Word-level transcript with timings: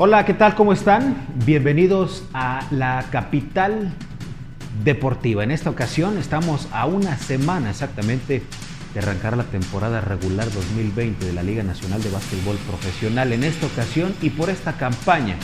Hola, 0.00 0.24
¿qué 0.24 0.32
tal? 0.32 0.54
¿Cómo 0.54 0.72
están? 0.72 1.26
Bienvenidos 1.44 2.22
a 2.32 2.64
la 2.70 3.06
capital 3.10 3.92
deportiva. 4.84 5.42
En 5.42 5.50
esta 5.50 5.70
ocasión 5.70 6.18
estamos 6.18 6.68
a 6.70 6.86
una 6.86 7.18
semana 7.18 7.70
exactamente 7.70 8.44
de 8.94 9.00
arrancar 9.00 9.36
la 9.36 9.42
temporada 9.42 10.00
regular 10.00 10.48
2020 10.52 11.26
de 11.26 11.32
la 11.32 11.42
Liga 11.42 11.64
Nacional 11.64 12.00
de 12.00 12.10
Básquetbol 12.10 12.56
Profesional. 12.58 13.32
En 13.32 13.42
esta 13.42 13.66
ocasión 13.66 14.14
y 14.22 14.30
por 14.30 14.50
esta 14.50 14.74
campaña 14.74 15.34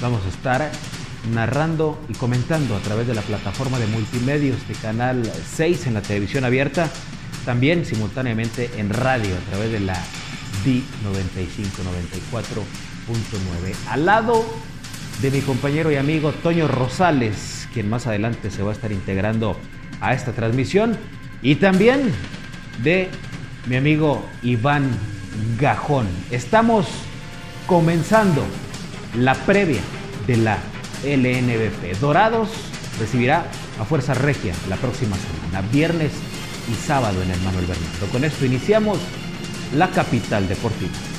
vamos 0.00 0.24
a 0.24 0.28
estar 0.28 0.70
narrando 1.34 2.00
y 2.08 2.12
comentando 2.12 2.76
a 2.76 2.80
través 2.82 3.08
de 3.08 3.14
la 3.14 3.22
plataforma 3.22 3.80
de 3.80 3.88
multimedios 3.88 4.68
de 4.68 4.74
Canal 4.74 5.20
6 5.24 5.88
en 5.88 5.94
la 5.94 6.02
televisión 6.02 6.44
abierta, 6.44 6.88
también 7.44 7.84
simultáneamente 7.84 8.70
en 8.76 8.90
radio 8.90 9.34
a 9.34 9.50
través 9.50 9.72
de 9.72 9.80
la 9.80 10.00
D95 10.64 11.82
94 11.82 12.62
al 13.88 14.06
lado 14.06 14.44
de 15.20 15.30
mi 15.30 15.40
compañero 15.40 15.90
y 15.90 15.96
amigo 15.96 16.32
Toño 16.32 16.68
Rosales, 16.68 17.68
quien 17.72 17.88
más 17.88 18.06
adelante 18.06 18.50
se 18.50 18.62
va 18.62 18.70
a 18.70 18.74
estar 18.74 18.92
integrando 18.92 19.56
a 20.00 20.14
esta 20.14 20.32
transmisión. 20.32 20.96
Y 21.42 21.56
también 21.56 22.12
de 22.82 23.08
mi 23.66 23.76
amigo 23.76 24.24
Iván 24.42 24.88
Gajón. 25.58 26.06
Estamos 26.30 26.86
comenzando 27.66 28.44
la 29.16 29.34
previa 29.34 29.80
de 30.26 30.36
la 30.36 30.58
LNBP. 31.04 31.98
Dorados 32.00 32.48
recibirá 32.98 33.46
a 33.80 33.84
Fuerza 33.84 34.14
Regia 34.14 34.54
la 34.68 34.76
próxima 34.76 35.16
semana, 35.16 35.66
viernes 35.72 36.12
y 36.70 36.74
sábado 36.74 37.22
en 37.22 37.30
el 37.30 37.40
Manuel 37.40 37.66
Bernardo. 37.66 38.06
Con 38.12 38.24
esto 38.24 38.44
iniciamos 38.44 38.98
la 39.74 39.90
capital 39.90 40.48
deportiva. 40.48 41.09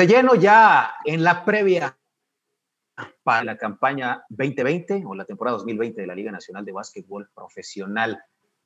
De 0.00 0.06
lleno 0.06 0.34
ya 0.34 0.94
en 1.04 1.22
la 1.22 1.44
previa 1.44 1.94
para 3.22 3.44
la 3.44 3.58
campaña 3.58 4.24
2020 4.30 5.02
o 5.04 5.14
la 5.14 5.26
temporada 5.26 5.58
2020 5.58 6.00
de 6.00 6.06
la 6.06 6.14
Liga 6.14 6.32
Nacional 6.32 6.64
de 6.64 6.72
Básquetbol 6.72 7.28
Profesional. 7.34 8.18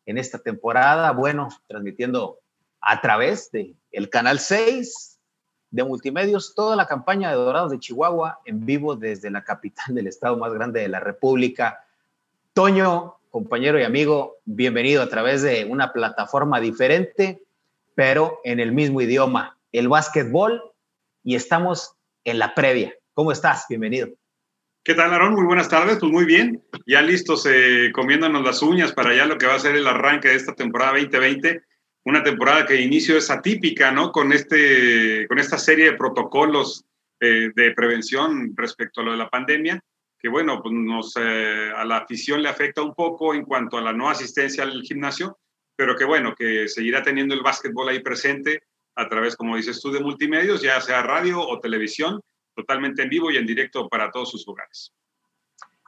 En 0.07 0.17
esta 0.17 0.39
temporada, 0.39 1.11
bueno, 1.11 1.49
transmitiendo 1.67 2.39
a 2.81 3.01
través 3.01 3.51
de 3.51 3.75
el 3.91 4.11
canal 4.11 4.39
6 4.39 5.19
de 5.73 5.83
Multimedios 5.83 6.55
toda 6.55 6.77
la 6.77 6.87
campaña 6.87 7.31
de 7.31 7.35
Dorados 7.35 7.73
de 7.73 7.81
Chihuahua 7.81 8.39
en 8.45 8.65
vivo 8.65 8.95
desde 8.95 9.29
la 9.29 9.43
capital 9.43 9.93
del 9.97 10.07
estado 10.07 10.37
más 10.37 10.53
grande 10.55 10.83
de 10.83 10.89
la 10.89 11.01
República. 11.01 11.85
Toño, 12.53 13.17
compañero 13.31 13.81
y 13.81 13.83
amigo, 13.83 14.37
bienvenido 14.45 15.03
a 15.03 15.09
través 15.09 15.43
de 15.43 15.65
una 15.65 15.93
plataforma 15.93 16.61
diferente, 16.61 17.43
pero 17.97 18.39
en 18.45 18.61
el 18.61 18.71
mismo 18.71 19.01
idioma, 19.01 19.59
el 19.73 19.89
básquetbol 19.89 20.74
y 21.25 21.35
estamos 21.35 21.97
en 22.25 22.39
la 22.39 22.55
previa. 22.55 22.95
¿Cómo 23.15 23.33
estás? 23.33 23.65
Bienvenido. 23.69 24.09
¿Qué 24.85 24.95
tal, 24.95 25.13
Aaron? 25.13 25.35
Muy 25.35 25.47
buenas 25.47 25.69
tardes. 25.69 25.99
Pues 25.99 26.13
muy 26.13 26.27
bien. 26.27 26.63
Ya 26.87 27.01
listos 27.01 27.47
eh, 27.51 27.91
comiéndonos 27.93 28.45
las 28.45 28.63
uñas 28.63 28.93
para 28.93 29.15
ya 29.15 29.25
lo 29.25 29.39
que 29.39 29.47
va 29.47 29.55
a 29.55 29.59
ser 29.59 29.75
el 29.75 29.87
arranque 29.87 30.29
de 30.29 30.35
esta 30.35 30.55
temporada 30.55 30.93
2020. 30.93 31.63
Una 32.05 32.23
temporada 32.23 32.67
que 32.67 32.75
de 32.75 32.83
inicio 32.83 33.17
es 33.17 33.31
atípica, 33.31 33.91
¿no? 33.91 34.13
Con, 34.13 34.33
este, 34.33 35.27
con 35.27 35.39
esta 35.39 35.57
serie 35.57 35.87
de 35.87 35.97
protocolos 35.97 36.85
eh, 37.21 37.51
de 37.55 37.73
prevención 37.73 38.53
respecto 38.55 39.01
a 39.01 39.05
lo 39.05 39.13
de 39.13 39.17
la 39.17 39.31
pandemia, 39.31 39.81
que 40.19 40.29
bueno, 40.29 40.61
pues 40.61 40.75
nos, 40.75 41.15
eh, 41.17 41.71
a 41.75 41.85
la 41.87 41.99
afición 41.99 42.43
le 42.43 42.51
afecta 42.51 42.83
un 42.83 42.95
poco 42.95 43.35
en 43.35 43.45
cuanto 43.45 43.79
a 43.79 43.81
la 43.81 43.95
no 43.95 44.11
asistencia 44.11 44.65
al 44.65 44.83
gimnasio, 44.83 45.39
pero 45.75 45.97
que 45.97 46.05
bueno, 46.05 46.35
que 46.35 46.69
seguirá 46.69 47.03
teniendo 47.03 47.35
el 47.35 47.43
básquetbol 47.43 47.89
ahí 47.89 48.01
presente 48.01 48.65
a 48.95 49.09
través, 49.09 49.37
como 49.37 49.57
dices 49.57 49.81
tú, 49.81 49.91
de 49.91 50.01
multimedios, 50.01 50.63
ya 50.63 50.81
sea 50.81 51.03
radio 51.03 51.41
o 51.41 51.61
televisión, 51.61 52.21
totalmente 52.55 53.03
en 53.03 53.09
vivo 53.09 53.31
y 53.31 53.37
en 53.37 53.47
directo 53.47 53.89
para 53.89 54.11
todos 54.11 54.31
sus 54.31 54.47
hogares. 54.47 54.93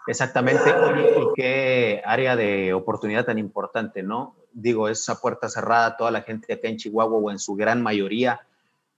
Exactamente. 0.06 0.71
y 0.71 1.27
qué 1.34 2.03
área 2.05 2.37
de 2.37 2.72
oportunidad 2.72 3.27
tan 3.27 3.39
importante, 3.39 4.03
¿no? 4.03 4.37
Digo, 4.53 4.89
esa 4.89 5.21
puerta 5.21 5.49
cerrada, 5.49 5.97
toda 5.97 6.11
la 6.11 6.22
gente 6.22 6.53
acá 6.53 6.69
en 6.69 6.77
Chihuahua 6.77 7.19
o 7.19 7.31
en 7.31 7.39
su 7.39 7.55
gran 7.55 7.83
mayoría, 7.83 8.41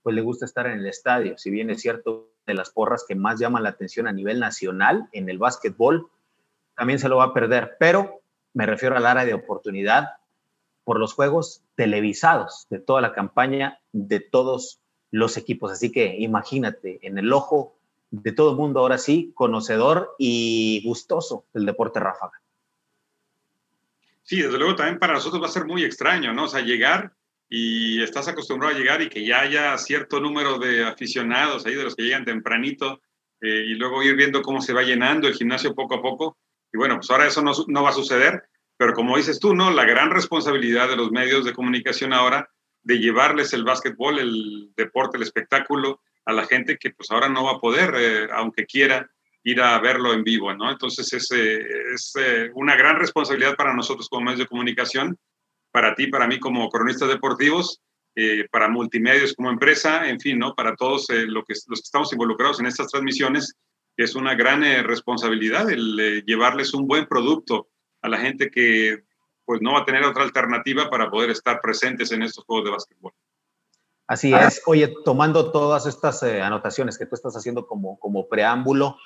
pues 0.03 0.15
le 0.15 0.21
gusta 0.21 0.45
estar 0.45 0.67
en 0.67 0.79
el 0.79 0.87
estadio. 0.87 1.37
Si 1.37 1.49
bien 1.49 1.69
es 1.69 1.81
cierto, 1.81 2.29
de 2.45 2.53
las 2.53 2.71
porras 2.71 3.05
que 3.07 3.15
más 3.15 3.39
llaman 3.39 3.63
la 3.63 3.69
atención 3.69 4.07
a 4.07 4.11
nivel 4.11 4.39
nacional 4.39 5.07
en 5.11 5.29
el 5.29 5.37
básquetbol, 5.37 6.09
también 6.75 6.99
se 6.99 7.09
lo 7.09 7.17
va 7.17 7.25
a 7.25 7.33
perder. 7.33 7.75
Pero 7.79 8.21
me 8.53 8.65
refiero 8.65 8.95
al 8.95 9.05
área 9.05 9.25
de 9.25 9.33
oportunidad 9.33 10.09
por 10.89 10.99
los 10.99 11.13
juegos 11.13 11.61
televisados 11.75 12.65
de 12.71 12.79
toda 12.79 12.99
la 12.99 13.13
campaña 13.13 13.79
de 13.91 14.19
todos 14.19 14.81
los 15.11 15.37
equipos. 15.37 15.71
Así 15.71 15.91
que 15.91 16.15
imagínate, 16.17 16.97
en 17.03 17.19
el 17.19 17.31
ojo 17.31 17.77
de 18.09 18.31
todo 18.31 18.49
el 18.49 18.57
mundo, 18.57 18.79
ahora 18.79 18.97
sí, 18.97 19.31
conocedor 19.35 20.15
y 20.17 20.81
gustoso 20.83 21.45
del 21.53 21.67
deporte 21.67 21.99
ráfaga. 21.99 22.41
Sí, 24.23 24.41
desde 24.41 24.57
luego 24.57 24.75
también 24.75 24.97
para 24.97 25.13
nosotros 25.13 25.39
va 25.39 25.45
a 25.45 25.51
ser 25.51 25.65
muy 25.65 25.83
extraño, 25.83 26.33
¿no? 26.33 26.45
O 26.45 26.47
sea, 26.47 26.61
llegar 26.61 27.13
y 27.47 28.01
estás 28.01 28.27
acostumbrado 28.27 28.73
a 28.73 28.79
llegar 28.79 29.03
y 29.03 29.09
que 29.09 29.23
ya 29.23 29.41
haya 29.41 29.77
cierto 29.77 30.19
número 30.19 30.57
de 30.57 30.87
aficionados 30.87 31.67
ahí, 31.67 31.75
de 31.75 31.83
los 31.83 31.95
que 31.95 32.01
llegan 32.01 32.25
tempranito, 32.25 32.99
eh, 33.41 33.63
y 33.67 33.75
luego 33.75 34.01
ir 34.01 34.15
viendo 34.15 34.41
cómo 34.41 34.59
se 34.59 34.73
va 34.73 34.81
llenando 34.81 35.27
el 35.27 35.35
gimnasio 35.35 35.75
poco 35.75 35.93
a 35.93 36.01
poco. 36.01 36.39
Y 36.73 36.79
bueno, 36.79 36.95
pues 36.95 37.11
ahora 37.11 37.27
eso 37.27 37.43
no, 37.43 37.51
no 37.67 37.83
va 37.83 37.91
a 37.91 37.93
suceder, 37.93 38.48
pero 38.79 38.93
como 38.93 39.17
dices 39.17 39.41
tú, 39.41 39.53
¿no? 39.53 39.71
La 39.71 39.83
gran 39.83 40.09
responsabilidad 40.09 40.87
de 40.87 40.95
los 40.95 41.11
medios 41.11 41.43
de 41.43 41.51
comunicación 41.51 42.13
ahora 42.13 42.49
de 42.81 42.97
llevarles 42.97 43.51
el 43.51 43.65
básquetbol, 43.65 44.19
el 44.19 44.71
deporte, 44.73 45.17
el 45.17 45.23
espectáculo 45.23 46.01
a 46.23 46.31
la 46.31 46.45
gente 46.45 46.77
que 46.77 46.91
pues 46.91 47.11
ahora 47.11 47.27
no 47.27 47.43
va 47.43 47.51
a 47.51 47.59
poder, 47.59 47.93
eh, 47.97 48.29
aunque 48.31 48.65
quiera, 48.65 49.11
ir 49.43 49.61
a 49.61 49.77
verlo 49.79 50.13
en 50.13 50.23
vivo, 50.23 50.53
¿no? 50.53 50.71
Entonces 50.71 51.11
es, 51.11 51.29
eh, 51.31 51.59
es 51.93 52.13
eh, 52.17 52.51
una 52.53 52.77
gran 52.77 52.95
responsabilidad 52.95 53.57
para 53.57 53.73
nosotros 53.73 54.07
como 54.07 54.23
medios 54.23 54.39
de 54.39 54.47
comunicación, 54.47 55.17
para 55.71 55.93
ti, 55.93 56.07
para 56.07 56.25
mí 56.25 56.39
como 56.39 56.69
cronistas 56.69 57.09
deportivos, 57.09 57.81
para 58.51 58.67
multimedios 58.69 59.33
como 59.33 59.49
empresa, 59.49 60.09
en 60.09 60.19
fin, 60.19 60.39
¿no? 60.39 60.53
Para 60.53 60.75
todos 60.75 61.07
lo 61.09 61.43
que, 61.43 61.53
los 61.67 61.79
que 61.79 61.85
estamos 61.85 62.11
involucrados 62.11 62.59
en 62.59 62.65
estas 62.65 62.87
transmisiones, 62.87 63.55
es 63.95 64.15
una 64.15 64.35
gran 64.35 64.61
responsabilidad 64.85 65.69
el 65.69 66.23
llevarles 66.25 66.73
un 66.73 66.85
buen 66.85 67.05
producto 67.05 67.69
a 68.01 68.09
la 68.09 68.17
gente 68.17 68.49
que 68.49 69.03
pues 69.45 69.61
no 69.61 69.73
va 69.73 69.79
a 69.79 69.85
tener 69.85 70.03
otra 70.03 70.23
alternativa 70.23 70.89
para 70.89 71.09
poder 71.09 71.31
estar 71.31 71.59
presentes 71.59 72.11
en 72.11 72.21
estos 72.21 72.45
juegos 72.45 72.65
de 72.65 72.71
básquetbol. 72.71 73.13
Así 74.05 74.33
es. 74.33 74.61
Oye, 74.65 74.93
tomando 75.03 75.51
todas 75.51 75.85
estas 75.85 76.21
eh, 76.23 76.41
anotaciones 76.41 76.97
que 76.97 77.05
tú 77.05 77.15
estás 77.15 77.35
haciendo 77.35 77.65
como, 77.65 77.99
como 77.99 78.27
preámbulo, 78.27 78.97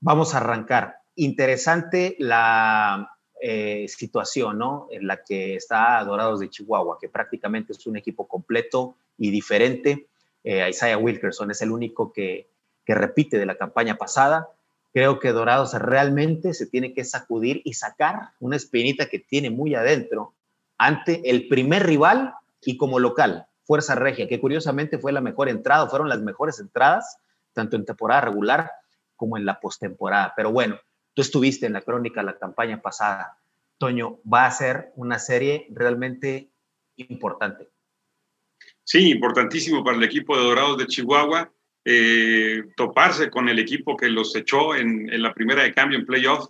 vamos 0.00 0.34
a 0.34 0.38
arrancar. 0.38 1.00
Interesante 1.16 2.16
la 2.18 3.14
eh, 3.42 3.86
situación, 3.88 4.58
¿no? 4.58 4.88
En 4.90 5.06
la 5.06 5.22
que 5.22 5.54
está 5.56 6.02
Dorados 6.04 6.40
de 6.40 6.50
Chihuahua, 6.50 6.98
que 7.00 7.08
prácticamente 7.08 7.72
es 7.72 7.86
un 7.86 7.96
equipo 7.96 8.26
completo 8.26 8.96
y 9.18 9.30
diferente. 9.30 10.08
Eh, 10.44 10.66
Isaiah 10.68 10.98
Wilkerson 10.98 11.50
es 11.50 11.60
el 11.62 11.70
único 11.70 12.12
que, 12.12 12.48
que 12.86 12.94
repite 12.94 13.38
de 13.38 13.46
la 13.46 13.58
campaña 13.58 13.96
pasada 13.96 14.48
creo 14.92 15.18
que 15.18 15.32
Dorados 15.32 15.74
realmente 15.74 16.54
se 16.54 16.66
tiene 16.66 16.92
que 16.92 17.04
sacudir 17.04 17.62
y 17.64 17.74
sacar 17.74 18.32
una 18.40 18.56
espinita 18.56 19.06
que 19.06 19.18
tiene 19.18 19.50
muy 19.50 19.74
adentro 19.74 20.34
ante 20.78 21.30
el 21.30 21.48
primer 21.48 21.86
rival 21.86 22.34
y 22.62 22.76
como 22.76 22.98
local, 22.98 23.46
Fuerza 23.64 23.94
Regia, 23.94 24.28
que 24.28 24.40
curiosamente 24.40 24.98
fue 24.98 25.12
la 25.12 25.20
mejor 25.20 25.48
entrada, 25.48 25.88
fueron 25.88 26.08
las 26.08 26.20
mejores 26.20 26.58
entradas, 26.58 27.18
tanto 27.52 27.76
en 27.76 27.84
temporada 27.84 28.22
regular 28.22 28.72
como 29.16 29.36
en 29.36 29.44
la 29.44 29.60
postemporada. 29.60 30.32
Pero 30.34 30.50
bueno, 30.50 30.78
tú 31.14 31.22
estuviste 31.22 31.66
en 31.66 31.74
la 31.74 31.82
crónica 31.82 32.22
la 32.22 32.38
campaña 32.38 32.80
pasada. 32.80 33.38
Toño, 33.78 34.18
va 34.30 34.46
a 34.46 34.50
ser 34.50 34.92
una 34.96 35.18
serie 35.18 35.66
realmente 35.70 36.50
importante. 36.96 37.68
Sí, 38.82 39.10
importantísimo 39.10 39.84
para 39.84 39.96
el 39.96 40.02
equipo 40.02 40.36
de 40.36 40.42
Dorados 40.42 40.78
de 40.78 40.86
Chihuahua 40.86 41.52
eh, 41.84 42.64
toparse 42.76 43.30
con 43.30 43.48
el 43.48 43.58
equipo 43.58 43.96
que 43.96 44.08
los 44.08 44.34
echó 44.36 44.74
en, 44.74 45.08
la 45.22 45.32
primera 45.32 45.62
de 45.62 45.72
cambio 45.72 45.98
en 45.98 46.06
playoff. 46.06 46.48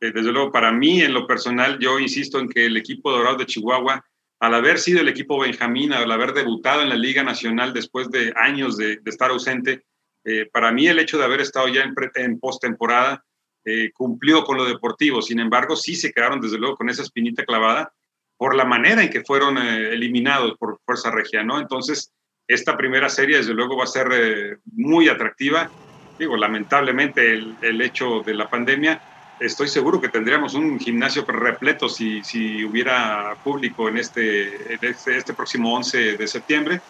Eh, 0.00 0.12
desde 0.12 0.32
luego, 0.32 0.50
para 0.50 0.72
mí, 0.72 1.02
en 1.02 1.12
lo 1.12 1.26
personal, 1.26 1.78
yo 1.78 1.98
insisto 1.98 2.38
en 2.38 2.48
que 2.48 2.66
el 2.66 2.76
equipo 2.76 3.10
dorado 3.10 3.36
de 3.36 3.46
Chihuahua, 3.46 4.04
al 4.40 4.54
haber 4.54 4.78
sido 4.78 5.00
el 5.00 5.08
equipo 5.08 5.38
Benjamín, 5.38 5.92
al 5.92 6.10
haber 6.10 6.32
debutado 6.32 6.82
en 6.82 6.88
la 6.88 6.96
Liga 6.96 7.22
Nacional 7.22 7.74
después 7.74 8.10
de 8.10 8.32
años 8.36 8.76
de, 8.76 9.00
estar 9.04 9.30
ausente, 9.30 9.84
Eh, 10.22 10.44
para 10.52 10.70
mí 10.70 10.86
el 10.86 10.98
hecho 10.98 11.16
de 11.16 11.24
haber 11.24 11.40
estado 11.40 11.66
ya 11.68 11.82
en, 11.82 11.94
en 12.14 12.38
postemporada 12.38 13.24
eh, 13.64 13.90
cumplió 13.94 14.44
con 14.44 14.58
lo 14.58 14.66
deportivo, 14.66 15.22
sin 15.22 15.40
embargo 15.40 15.76
sí 15.76 15.94
se 15.96 16.12
quedaron 16.12 16.42
desde 16.42 16.58
luego 16.58 16.76
con 16.76 16.90
esa 16.90 17.02
espinita 17.02 17.42
clavada 17.46 17.94
por 18.36 18.54
la 18.54 18.66
manera 18.66 19.02
en 19.02 19.08
que 19.08 19.24
fueron 19.24 19.56
eliminados 19.56 20.58
por 20.58 20.78
Fuerza 20.84 21.10
Regia, 21.10 21.42
¿no? 21.42 21.58
Entonces, 21.58 22.12
esta 22.50 22.76
primera 22.76 23.08
serie 23.08 23.36
desde 23.36 23.54
luego 23.54 23.76
va 23.76 23.84
a 23.84 23.86
ser 23.86 24.58
muy 24.72 25.08
atractiva. 25.08 25.70
Digo, 26.18 26.36
lamentablemente 26.36 27.32
el, 27.32 27.80
hecho 27.80 28.22
de 28.26 28.34
la 28.34 28.50
pandemia 28.50 29.00
estoy 29.38 29.68
seguro 29.68 30.00
que 30.00 30.08
tendríamos 30.08 30.54
un 30.54 30.78
gimnasio 30.80 31.24
repleto 31.24 31.88
si, 31.88 32.22
si 32.24 32.64
hubiera 32.64 33.36
público 33.44 33.88
en 33.88 33.98
este, 33.98 34.74
este, 34.84 35.16
este, 35.16 35.32
próximo 35.32 35.74
11 35.76 36.16
de 36.16 36.26
septiembre. 36.26 36.80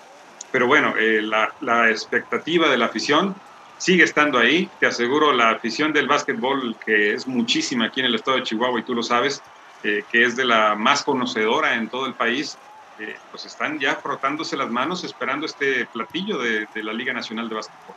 Pero 0.51 0.67
bueno, 0.67 0.95
eh, 0.99 1.21
la, 1.21 1.53
la, 1.61 1.91
expectativa 1.91 2.69
de 2.71 2.79
la 2.79 2.87
afición 2.87 3.37
sigue 3.77 4.05
estando 4.05 4.39
ahí. 4.39 4.69
Te 4.81 4.87
aseguro, 4.87 5.31
la 5.33 5.51
afición 5.51 5.93
del 5.93 6.09
básquetbol, 6.09 6.75
que 6.85 7.13
es 7.13 7.29
muchísima 7.29 7.85
aquí 7.85 8.01
en 8.01 8.07
el 8.07 8.15
estado 8.15 8.39
de 8.39 8.45
Chihuahua 8.45 8.81
y 8.81 8.85
tú 8.85 8.95
lo 8.95 9.03
sabes, 9.03 9.43
eh, 9.85 10.05
que 10.11 10.25
es 10.25 10.37
de 10.37 10.47
la 10.47 10.75
más 10.75 11.05
conocedora 11.05 11.75
en 11.75 11.89
todo 11.89 12.07
el 12.07 12.15
país, 12.15 12.59
eh, 13.01 13.17
pues 13.31 13.47
están 13.47 13.79
ya 13.79 13.97
frotándose 13.97 14.59
las 14.59 14.69
manos 14.69 15.05
esperando 15.05 15.47
este 15.47 15.87
platillo 15.87 16.39
de, 16.39 16.67
la 16.83 16.93
Liga 16.93 17.15
Nacional 17.15 17.49
de 17.49 17.55
Básquetbol. 17.55 17.97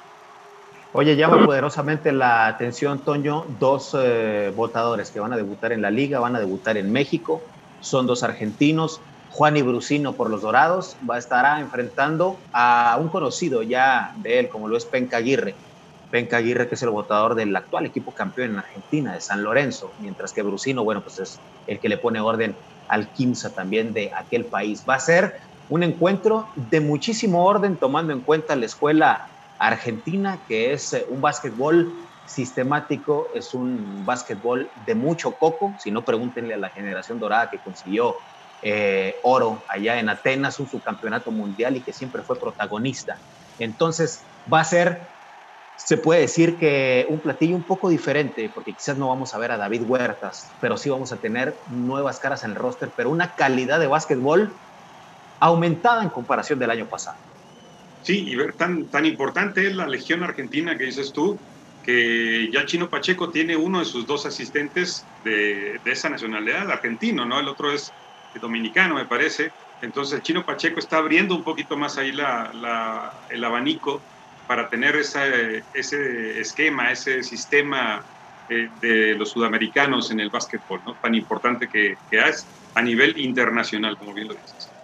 Oye, 0.94 1.18
llama 1.18 1.44
poderosamente 1.44 2.14
la 2.14 2.48
atención, 2.48 3.00
Toño, 3.00 3.46
dos 3.60 3.98
eh, 4.00 4.54
votadores 4.56 5.12
que 5.12 5.20
van 5.20 5.34
a 5.34 5.36
debutar 5.36 5.74
en 5.74 5.82
la 5.82 5.92
liga, 5.92 6.20
van 6.20 6.38
a 6.38 6.40
debutar 6.40 6.78
en 6.78 6.92
México, 6.92 7.42
son 7.82 8.08
dos 8.08 8.24
argentinos. 8.24 9.02
Juan 9.32 9.58
y 9.58 9.62
Brusino 9.64 10.14
por 10.14 10.30
los 10.30 10.44
Dorados 10.44 10.96
va 11.10 11.16
a 11.16 11.18
estar 11.18 11.60
enfrentando 11.60 12.38
a 12.54 12.98
un 13.02 13.10
conocido 13.10 13.62
ya 13.64 14.14
de 14.18 14.40
él, 14.40 14.48
como 14.48 14.70
lo 14.70 14.78
es 14.78 14.86
Penca 14.86 15.18
Aguirre. 15.18 15.56
Penca 16.12 16.38
Aguirre, 16.38 16.70
que 16.70 16.76
es 16.76 16.84
el 16.84 16.92
votador 16.92 17.34
del 17.36 17.54
actual 17.56 17.88
equipo 17.88 18.14
campeón 18.14 18.52
en 18.52 18.60
Argentina, 18.60 19.14
de 19.14 19.20
San 19.20 19.44
Lorenzo, 19.44 19.92
mientras 20.00 20.32
que 20.32 20.44
Brusino, 20.44 20.84
bueno, 20.84 21.02
pues 21.02 21.20
es 21.20 21.40
el 21.66 21.80
que 21.80 21.90
le 21.90 21.98
pone 21.98 22.22
orden 22.22 22.56
al 22.88 23.12
Quimsa 23.12 23.54
también 23.54 23.94
de 23.94 24.12
aquel 24.16 24.48
país. 24.48 24.86
Va 24.88 24.96
a 24.96 25.00
ser 25.00 25.34
un 25.68 25.84
encuentro 25.84 26.52
de 26.56 26.82
muchísimo 26.82 27.46
orden, 27.46 27.80
tomando 27.80 28.14
en 28.14 28.22
cuenta 28.22 28.56
la 28.56 28.66
escuela 28.66 29.22
Argentina, 29.58 30.44
que 30.48 30.74
es 30.74 30.94
eh, 30.94 31.06
un 31.10 31.22
básquetbol 31.22 31.94
sistemático, 32.26 33.32
es 33.34 33.54
un 33.54 34.06
básquetbol 34.06 34.72
de 34.76 34.96
mucho 34.96 35.38
coco, 35.38 35.76
si 35.78 35.92
no 35.92 36.06
pregúntenle 36.06 36.54
a 36.54 36.58
la 36.58 36.70
generación 36.70 37.20
dorada 37.20 37.50
que 37.50 37.62
consiguió 37.62 38.16
eh, 38.62 39.16
oro 39.24 39.66
allá 39.68 40.00
en 40.00 40.10
Atenas, 40.10 40.60
un 40.60 40.68
subcampeonato 40.68 41.32
mundial 41.32 41.76
y 41.76 41.84
que 41.84 41.92
siempre 41.92 42.24
fue 42.24 42.40
protagonista. 42.40 43.22
Entonces 43.58 44.30
va 44.52 44.62
a 44.62 44.66
ser, 44.66 45.13
se 45.76 45.98
puede 45.98 46.22
decir 46.22 46.58
que 46.58 47.06
un 47.10 47.22
platillo 47.22 47.56
un 47.56 47.66
poco 47.66 47.90
diferente, 47.90 48.50
porque 48.54 48.76
quizás 48.76 48.98
no 48.98 49.10
vamos 49.10 49.34
a 49.34 49.40
ver 49.40 49.52
a 49.52 49.58
David 49.58 49.84
Huertas, 49.84 50.56
pero 50.60 50.78
sí 50.78 50.90
vamos 50.90 51.12
a 51.12 51.20
tener 51.20 51.60
nuevas 51.68 52.20
caras 52.20 52.44
en 52.44 52.52
el 52.52 52.56
roster, 52.56 52.94
pero 52.96 53.10
una 53.10 53.34
calidad 53.34 53.80
de 53.80 53.88
básquetbol 53.88 54.56
aumentada 55.40 56.04
en 56.04 56.10
comparación 56.10 56.60
del 56.60 56.72
año 56.72 56.88
pasado. 56.88 57.18
Sí, 58.02 58.28
y 58.28 58.36
ver 58.36 58.54
tan, 58.56 58.90
tan 58.90 59.06
importante 59.06 59.66
es 59.66 59.76
la 59.76 59.88
Legión 59.88 60.24
Argentina 60.24 60.78
que 60.78 60.86
dices 60.86 61.12
tú, 61.14 61.40
que 61.82 62.50
ya 62.52 62.66
Chino 62.66 62.90
Pacheco 62.90 63.30
tiene 63.30 63.56
uno 63.56 63.80
de 63.80 63.86
sus 63.86 64.06
dos 64.06 64.26
asistentes 64.26 65.10
de, 65.24 65.80
de 65.84 65.92
esa 65.92 66.10
nacionalidad, 66.10 66.70
argentino, 66.72 67.26
¿no? 67.26 67.40
El 67.40 67.48
otro 67.48 67.72
es 67.72 67.94
dominicano, 68.34 68.96
me 68.96 69.06
parece. 69.06 69.54
Entonces, 69.82 70.22
Chino 70.22 70.46
Pacheco 70.46 70.80
está 70.80 70.98
abriendo 70.98 71.36
un 71.36 71.44
poquito 71.44 71.78
más 71.78 71.98
ahí 71.98 72.12
la, 72.12 73.26
el 73.30 73.44
abanico 73.44 74.06
para 74.46 74.70
tener 74.70 74.96
esa, 74.96 75.26
ese 75.74 76.40
esquema, 76.40 76.92
ese 76.92 77.24
sistema 77.24 78.06
eh, 78.48 78.70
de 78.74 79.16
los 79.16 79.32
sudamericanos 79.32 80.12
en 80.12 80.20
el 80.20 80.30
básquetbol, 80.30 80.82
¿no? 80.86 80.98
Tan 81.02 81.16
importante 81.16 81.70
que, 81.70 82.00
que 82.10 82.20
es 82.20 82.50
a 82.74 82.82
nivel 82.82 83.18
internacional, 83.18 83.98
como 83.98 84.14
bien 84.14 84.28
lo 84.28 84.36
dices. 84.36 84.76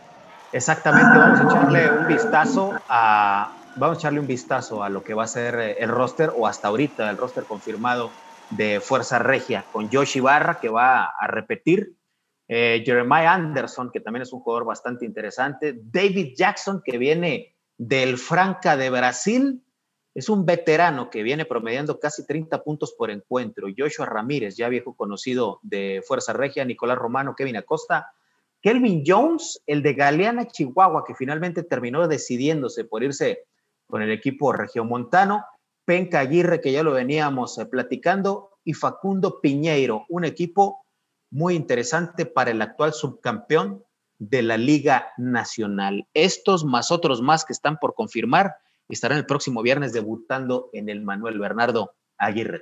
Exactamente, 0.52 1.18
vamos 1.18 1.40
a 1.40 1.44
echarle 1.44 1.92
un 1.92 2.08
vistazo 2.08 2.74
a 2.88 3.56
vamos 3.76 3.98
a 3.98 4.00
echarle 4.00 4.20
un 4.20 4.28
vistazo 4.28 4.84
a 4.84 4.90
lo 4.90 5.04
que 5.04 5.14
va 5.14 5.24
a 5.24 5.28
ser 5.28 5.56
eh, 5.56 5.76
el 5.80 5.90
roster 5.90 6.32
o 6.36 6.48
hasta 6.48 6.68
ahorita 6.68 7.10
el 7.10 7.18
roster 7.18 7.46
confirmado 7.46 8.20
de 8.50 8.82
Fuerza 8.82 9.20
Regia 9.20 9.68
con 9.70 9.90
Josh 9.92 10.20
Barra 10.20 10.60
que 10.60 10.70
va 10.70 11.06
a 11.06 11.28
repetir, 11.28 11.96
eh, 12.48 12.82
Jeremiah 12.86 13.34
Anderson 13.34 13.92
que 13.92 14.00
también 14.00 14.24
es 14.24 14.34
un 14.34 14.42
jugador 14.42 14.66
bastante 14.66 15.06
interesante, 15.06 15.80
David 15.82 16.34
Jackson 16.36 16.82
que 16.84 16.98
viene 16.98 17.56
del 17.80 18.18
Franca 18.18 18.76
de 18.76 18.90
Brasil, 18.90 19.64
es 20.14 20.28
un 20.28 20.46
veterano 20.46 21.10
que 21.10 21.24
viene 21.24 21.46
promediando 21.46 21.98
casi 21.98 22.26
30 22.26 22.62
puntos 22.62 22.92
por 22.92 23.10
encuentro, 23.10 23.68
Joshua 23.76 24.06
Ramírez, 24.06 24.58
ya 24.58 24.68
viejo 24.68 24.96
conocido 24.96 25.60
de 25.64 26.04
Fuerza 26.06 26.34
Regia, 26.34 26.66
Nicolás 26.66 26.98
Romano, 26.98 27.36
Kevin 27.38 27.56
Acosta, 27.56 28.12
Kelvin 28.62 29.04
Jones, 29.08 29.62
el 29.66 29.82
de 29.82 29.94
Galeana, 29.94 30.46
Chihuahua, 30.46 31.06
que 31.08 31.16
finalmente 31.16 31.64
terminó 31.64 32.06
decidiéndose 32.10 32.84
por 32.84 33.02
irse 33.02 33.46
con 33.88 34.02
el 34.02 34.12
equipo 34.12 34.52
regiomontano, 34.52 35.46
Penca 35.86 36.20
Aguirre, 36.20 36.60
que 36.60 36.74
ya 36.74 36.84
lo 36.84 36.92
veníamos 36.92 37.58
eh, 37.58 37.66
platicando, 37.66 38.58
y 38.66 38.74
Facundo 38.74 39.40
Piñeiro, 39.40 40.06
un 40.10 40.26
equipo 40.26 40.84
muy 41.32 41.56
interesante 41.56 42.26
para 42.26 42.52
el 42.52 42.62
actual 42.62 42.92
subcampeón 42.92 43.86
de 44.20 44.44
la 44.44 44.58
Liga 44.58 45.12
Nacional. 45.18 46.08
Estos 46.14 46.66
más 46.66 46.92
otros 46.92 47.22
más 47.22 47.46
que 47.46 47.54
están 47.54 47.78
por 47.78 47.96
confirmar 47.96 48.54
estarán 48.90 49.18
el 49.18 49.26
próximo 49.26 49.62
viernes 49.62 49.94
debutando 49.94 50.70
en 50.74 50.90
el 50.90 51.02
Manuel 51.02 51.40
Bernardo 51.40 51.96
Aguirre. 52.18 52.62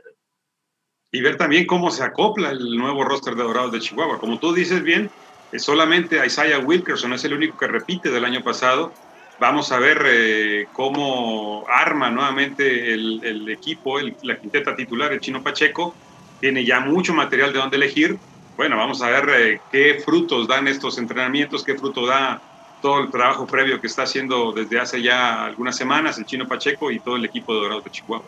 Y 1.12 1.22
ver 1.22 1.38
también 1.38 1.66
cómo 1.66 1.90
se 1.90 2.04
acopla 2.04 2.52
el 2.52 2.78
nuevo 2.78 3.04
roster 3.04 3.36
de 3.36 3.44
Dorados 3.44 3.72
de 3.72 3.80
Chihuahua. 3.80 4.20
Como 4.20 4.40
tú 4.40 4.54
dices 4.54 4.84
bien, 4.84 5.10
solamente 5.58 6.24
Isaiah 6.26 6.60
Wilkerson 6.60 7.14
es 7.14 7.24
el 7.24 7.34
único 7.34 7.58
que 7.58 7.68
repite 7.68 8.12
del 8.12 8.26
año 8.26 8.44
pasado. 8.44 8.92
Vamos 9.40 9.72
a 9.72 9.80
ver 9.80 10.02
eh, 10.06 10.68
cómo 10.74 11.66
arma 11.70 12.10
nuevamente 12.10 12.94
el, 12.94 13.48
equipo, 13.50 14.00
la 14.24 14.38
quinteta 14.38 14.76
titular, 14.76 15.14
el 15.14 15.22
chino 15.22 15.44
Pacheco. 15.44 15.96
Tiene 16.42 16.66
ya 16.66 16.82
mucho 16.82 17.14
material 17.14 17.54
de 17.54 17.60
dónde 17.60 17.78
elegir. 17.78 18.20
Bueno, 18.58 18.76
vamos 18.76 19.04
a 19.04 19.10
ver 19.10 19.30
eh, 19.30 19.62
qué 19.72 20.02
frutos 20.04 20.48
dan 20.48 20.68
estos 20.68 20.98
entrenamientos, 20.98 21.64
qué 21.64 21.76
fruto 21.76 22.08
da 22.08 22.42
todo 22.82 23.02
el 23.02 23.12
trabajo 23.12 23.46
previo 23.46 23.80
que 23.80 23.86
está 23.86 24.02
haciendo 24.02 24.52
desde 24.52 24.80
hace 24.80 25.02
ya 25.02 25.46
algunas 25.46 25.76
semanas 25.76 26.18
el 26.18 26.26
chino 26.26 26.48
Pacheco 26.48 26.90
y 26.90 27.00
todo 27.00 27.18
el 27.18 27.26
equipo 27.26 27.54
de 27.54 27.60
Dorado 27.62 27.82
de 27.82 27.92
Chihuahua. 27.92 28.26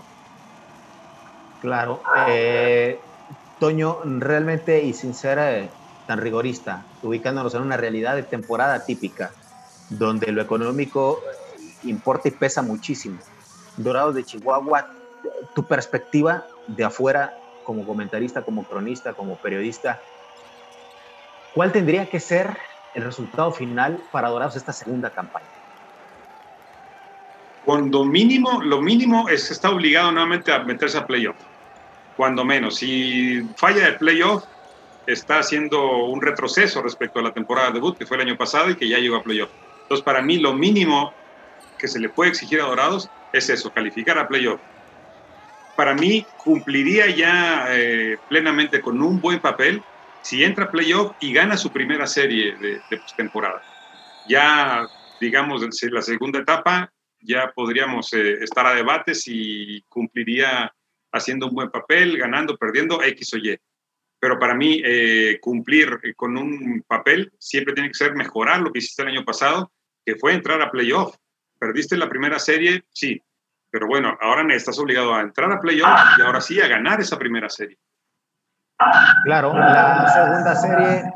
Claro. 1.62 2.04
Eh, 2.28 3.00
Toño, 3.60 4.02
realmente 4.04 4.84
y 4.84 4.94
sincera, 4.94 5.68
tan 6.06 6.20
rigorista, 6.20 6.86
ubicándonos 7.02 7.56
en 7.56 7.64
una 7.64 7.78
realidad 7.78 8.16
de 8.16 8.24
temporada 8.24 8.86
típica, 8.86 9.32
donde 9.90 10.32
lo 10.32 10.44
económico 10.44 11.20
importa 11.84 12.30
y 12.30 12.32
pesa 12.32 12.62
muchísimo. 12.62 13.18
Dorados 13.78 14.14
de 14.14 14.24
Chihuahua, 14.24 14.88
tu 15.56 15.66
perspectiva 15.66 16.46
de 16.68 16.84
afuera, 16.84 17.34
como 17.66 17.86
comentarista, 17.86 18.44
como 18.44 18.64
cronista, 18.64 19.14
como 19.14 19.36
periodista, 19.38 20.00
¿cuál 21.54 21.72
tendría 21.72 22.10
que 22.10 22.20
ser 22.20 22.58
el 22.96 23.04
resultado 23.04 23.52
final 23.52 24.00
para 24.12 24.30
Dorados 24.30 24.56
esta 24.56 24.74
segunda 24.74 25.10
campaña? 25.10 25.48
Cuando 27.66 28.04
mínimo, 28.06 28.62
lo 28.64 28.82
mínimo 28.82 29.30
es 29.30 29.48
que 29.48 29.54
está 29.54 29.70
obligado 29.70 30.12
nuevamente 30.12 30.52
a 30.52 30.60
meterse 30.64 30.98
a 30.98 31.06
playoff. 31.06 31.36
Cuando 32.18 32.44
menos. 32.44 32.78
Si 32.78 33.44
falla 33.56 33.88
el 33.88 33.98
playoff, 33.98 34.44
está 35.06 35.40
haciendo 35.40 36.06
un 36.06 36.22
retroceso 36.22 36.82
respecto 36.82 37.20
a 37.20 37.24
la 37.24 37.32
temporada 37.32 37.68
de 37.68 37.76
debut 37.76 37.98
que 37.98 38.06
fue 38.06 38.18
el 38.18 38.28
año 38.28 38.38
pasado 38.38 38.70
y 38.70 38.76
que 38.76 38.88
ya 38.88 38.98
llegó 38.98 39.18
a 39.18 39.24
playoff. 39.24 39.50
Entonces, 39.84 40.04
para 40.04 40.22
mí, 40.22 40.38
lo 40.38 40.54
mínimo 40.54 41.14
que 41.78 41.88
se 41.88 42.00
le 42.00 42.10
puede 42.10 42.32
exigir 42.32 42.62
a 42.62 42.66
Dorados 42.66 43.10
es 43.32 43.50
eso, 43.50 43.72
calificar 43.72 44.18
a 44.18 44.28
playoff. 44.28 44.60
Para 45.76 45.94
mí, 45.94 46.26
cumpliría 46.38 47.08
ya 47.08 47.68
eh, 47.70 48.18
plenamente 48.28 48.82
con 48.82 49.02
un 49.02 49.22
buen 49.22 49.40
papel 49.40 49.82
si 50.22 50.44
entra 50.44 50.66
a 50.66 50.72
playoff 50.72 51.16
y 51.20 51.34
gana 51.34 51.58
su 51.58 51.72
primera 51.72 52.08
serie 52.08 52.56
de, 52.58 52.82
de 52.90 52.98
postemporada. 52.98 53.62
Ya, 54.28 54.88
digamos, 55.20 55.64
en 55.64 55.94
la 55.94 56.02
segunda 56.02 56.40
etapa, 56.40 56.92
ya 57.22 57.52
podríamos 57.54 58.14
eh, 58.14 58.44
estar 58.44 58.66
a 58.66 58.76
debate 58.76 59.16
si 59.16 59.84
cumpliría 59.90 60.74
haciendo 61.12 61.48
un 61.48 61.56
buen 61.56 61.72
papel, 61.72 62.18
ganando, 62.18 62.56
perdiendo, 62.58 63.02
X 63.04 63.34
o 63.34 63.38
Y 63.38 63.60
pero 64.20 64.38
para 64.38 64.54
mí 64.54 64.82
eh, 64.84 65.40
cumplir 65.42 66.00
con 66.16 66.38
un 66.38 66.84
papel 66.86 67.32
siempre 67.40 67.74
tiene 67.74 67.90
que 67.90 67.96
ser 67.96 68.16
mejorar 68.16 68.60
lo 68.60 68.72
que 68.72 68.80
hiciste 68.80 69.02
el 69.02 69.10
año 69.10 69.26
pasado, 69.26 69.72
que 70.06 70.16
fue 70.16 70.34
entrar 70.34 70.62
a 70.62 70.70
playoff. 70.70 71.16
Perdiste 71.58 71.98
la 71.98 72.10
primera 72.10 72.38
serie, 72.38 72.84
sí, 72.90 73.22
pero 73.72 73.88
bueno, 73.88 74.18
ahora 74.20 74.54
estás 74.54 74.78
obligado 74.80 75.14
a 75.14 75.22
entrar 75.22 75.52
a 75.52 75.60
playoff 75.60 75.90
y 76.18 76.22
ahora 76.22 76.42
sí 76.42 76.60
a 76.60 76.68
ganar 76.68 77.00
esa 77.00 77.18
primera 77.18 77.50
serie. 77.50 77.78
Claro, 79.26 79.54
la 79.54 80.08
segunda 80.08 80.56
serie 80.56 81.14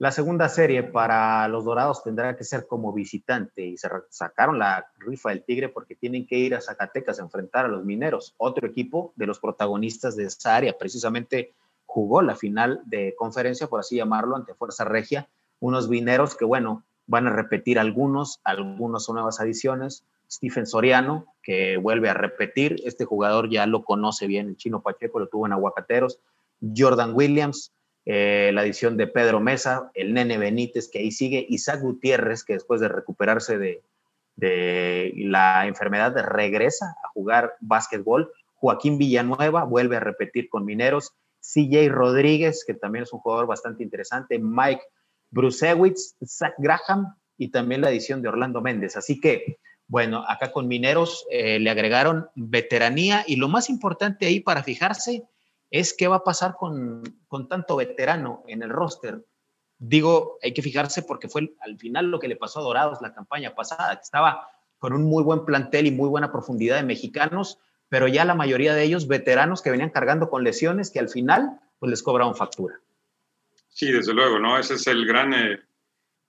La 0.00 0.10
segunda 0.10 0.48
serie 0.48 0.82
para 0.82 1.46
los 1.48 1.66
Dorados 1.66 2.02
tendrá 2.02 2.34
que 2.34 2.42
ser 2.42 2.66
como 2.66 2.90
visitante 2.90 3.66
y 3.66 3.76
se 3.76 3.86
sacaron 4.08 4.58
la 4.58 4.86
rifa 4.96 5.28
del 5.28 5.44
Tigre 5.44 5.68
porque 5.68 5.94
tienen 5.94 6.26
que 6.26 6.38
ir 6.38 6.54
a 6.54 6.62
Zacatecas 6.62 7.20
a 7.20 7.22
enfrentar 7.22 7.66
a 7.66 7.68
los 7.68 7.84
Mineros, 7.84 8.34
otro 8.38 8.66
equipo 8.66 9.12
de 9.16 9.26
los 9.26 9.40
protagonistas 9.40 10.16
de 10.16 10.24
esa 10.24 10.56
área. 10.56 10.78
Precisamente 10.78 11.52
jugó 11.84 12.22
la 12.22 12.34
final 12.34 12.80
de 12.86 13.14
conferencia, 13.14 13.66
por 13.66 13.80
así 13.80 13.96
llamarlo, 13.96 14.36
ante 14.36 14.54
Fuerza 14.54 14.84
Regia. 14.84 15.28
Unos 15.60 15.90
Mineros 15.90 16.34
que, 16.34 16.46
bueno, 16.46 16.82
van 17.06 17.26
a 17.26 17.32
repetir 17.32 17.78
algunos, 17.78 18.40
algunos 18.42 19.04
son 19.04 19.16
nuevas 19.16 19.38
adiciones. 19.38 20.06
Stephen 20.30 20.66
Soriano, 20.66 21.26
que 21.42 21.76
vuelve 21.76 22.08
a 22.08 22.14
repetir, 22.14 22.76
este 22.84 23.04
jugador 23.04 23.50
ya 23.50 23.66
lo 23.66 23.84
conoce 23.84 24.26
bien, 24.26 24.48
el 24.48 24.56
chino 24.56 24.80
Pacheco 24.80 25.18
lo 25.18 25.26
tuvo 25.26 25.44
en 25.44 25.52
Aguacateros. 25.52 26.20
Jordan 26.60 27.12
Williams, 27.14 27.72
eh, 28.06 28.50
la 28.54 28.64
edición 28.64 28.96
de 28.96 29.06
Pedro 29.06 29.40
Mesa, 29.40 29.90
el 29.94 30.14
Nene 30.14 30.38
Benítez, 30.38 30.88
que 30.90 31.00
ahí 31.00 31.10
sigue, 31.10 31.44
Isaac 31.48 31.80
Gutiérrez, 31.80 32.44
que 32.44 32.54
después 32.54 32.80
de 32.80 32.88
recuperarse 32.88 33.58
de, 33.58 33.82
la 34.36 35.66
enfermedad 35.66 36.16
regresa 36.16 36.94
a 37.04 37.08
jugar 37.08 37.56
básquetbol, 37.60 38.32
Joaquín 38.54 38.96
Villanueva 38.96 39.64
vuelve 39.64 39.96
a 39.96 40.00
repetir 40.00 40.48
con 40.48 40.64
Mineros, 40.64 41.12
CJ 41.40 41.88
Rodríguez, 41.90 42.64
que 42.66 42.74
también 42.74 43.02
es 43.02 43.12
un 43.12 43.20
jugador 43.20 43.46
bastante 43.46 43.82
interesante, 43.82 44.38
Mike 44.38 44.82
Brusewitz, 45.30 46.16
Zach 46.24 46.54
Graham 46.58 47.14
y 47.36 47.48
también 47.48 47.82
la 47.82 47.90
edición 47.90 48.22
de 48.22 48.28
Orlando 48.28 48.60
Méndez. 48.62 48.96
Así 48.96 49.20
que, 49.20 49.58
bueno, 49.86 50.24
acá 50.26 50.52
con 50.52 50.68
Mineros 50.68 51.26
eh, 51.30 51.58
le 51.58 51.70
agregaron 51.70 52.28
veteranía 52.34 53.24
y 53.26 53.36
lo 53.36 53.48
más 53.48 53.68
importante 53.68 54.26
ahí 54.26 54.40
para 54.40 54.62
fijarse 54.62 55.24
es 55.70 55.94
qué 55.96 56.08
va 56.08 56.16
a 56.16 56.24
pasar 56.24 56.56
con, 56.58 57.02
tanto 57.48 57.76
veterano 57.76 58.42
en 58.48 58.62
el 58.62 58.70
roster. 58.70 59.24
Digo, 59.78 60.38
hay 60.42 60.52
que 60.52 60.62
fijarse 60.62 61.02
porque 61.02 61.28
fue 61.28 61.54
al 61.60 61.78
final 61.78 62.10
lo 62.10 62.18
que 62.18 62.28
le 62.28 62.36
pasó 62.36 62.60
a 62.60 62.64
Dorados 62.64 62.98
la 63.00 63.14
campaña 63.14 63.54
pasada, 63.54 63.94
que 63.94 64.02
estaba 64.02 64.48
con 64.78 64.92
un 64.92 65.04
muy 65.04 65.22
buen 65.22 65.44
plantel 65.44 65.86
y 65.86 65.90
muy 65.90 66.08
buena 66.08 66.32
profundidad 66.32 66.76
de 66.76 66.82
mexicanos, 66.82 67.58
pero 67.88 68.08
ya 68.08 68.24
la 68.24 68.34
mayoría 68.34 68.74
de 68.74 68.82
ellos 68.82 69.08
veteranos 69.08 69.62
que 69.62 69.70
venían 69.70 69.90
cargando 69.90 70.28
con 70.28 70.44
lesiones 70.44 70.90
que 70.90 70.98
al 70.98 71.08
final 71.08 71.60
pues 71.78 71.90
les 71.90 72.02
cobraron 72.02 72.34
factura. 72.34 72.80
Sí, 73.68 73.90
desde 73.90 74.12
luego, 74.12 74.38
¿no? 74.38 74.58
Ese 74.58 74.74
es 74.74 74.86
el 74.86 75.06
gran, 75.06 75.32
eh, 75.32 75.60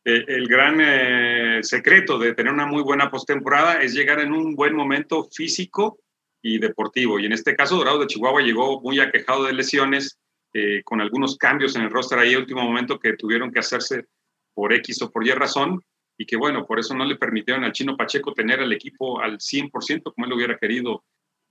eh, 0.05 0.25
el 0.27 0.47
gran 0.47 0.79
eh, 0.79 1.59
secreto 1.63 2.17
de 2.17 2.33
tener 2.33 2.53
una 2.53 2.65
muy 2.65 2.83
buena 2.83 3.09
postemporada, 3.09 3.81
es 3.81 3.93
llegar 3.93 4.19
en 4.19 4.31
un 4.31 4.55
buen 4.55 4.75
momento 4.75 5.25
físico 5.25 5.99
y 6.41 6.59
deportivo. 6.59 7.19
Y 7.19 7.25
en 7.25 7.33
este 7.33 7.55
caso, 7.55 7.77
Dorado 7.77 7.99
de 7.99 8.07
Chihuahua 8.07 8.41
llegó 8.41 8.81
muy 8.81 8.99
aquejado 8.99 9.43
de 9.43 9.53
lesiones, 9.53 10.17
eh, 10.53 10.81
con 10.83 10.99
algunos 10.99 11.37
cambios 11.37 11.75
en 11.75 11.83
el 11.83 11.91
roster 11.91 12.19
ahí, 12.19 12.35
último 12.35 12.61
momento 12.61 12.99
que 12.99 13.13
tuvieron 13.13 13.51
que 13.51 13.59
hacerse 13.59 14.05
por 14.53 14.73
X 14.73 15.01
o 15.01 15.11
por 15.11 15.25
Y 15.25 15.31
razón, 15.31 15.81
y 16.17 16.25
que 16.25 16.35
bueno, 16.35 16.65
por 16.65 16.79
eso 16.79 16.93
no 16.93 17.05
le 17.05 17.15
permitieron 17.15 17.63
al 17.63 17.71
chino 17.71 17.95
Pacheco 17.95 18.33
tener 18.33 18.59
el 18.59 18.73
equipo 18.73 19.21
al 19.21 19.39
100% 19.39 20.13
como 20.13 20.25
él 20.25 20.33
hubiera 20.33 20.57
querido 20.57 21.03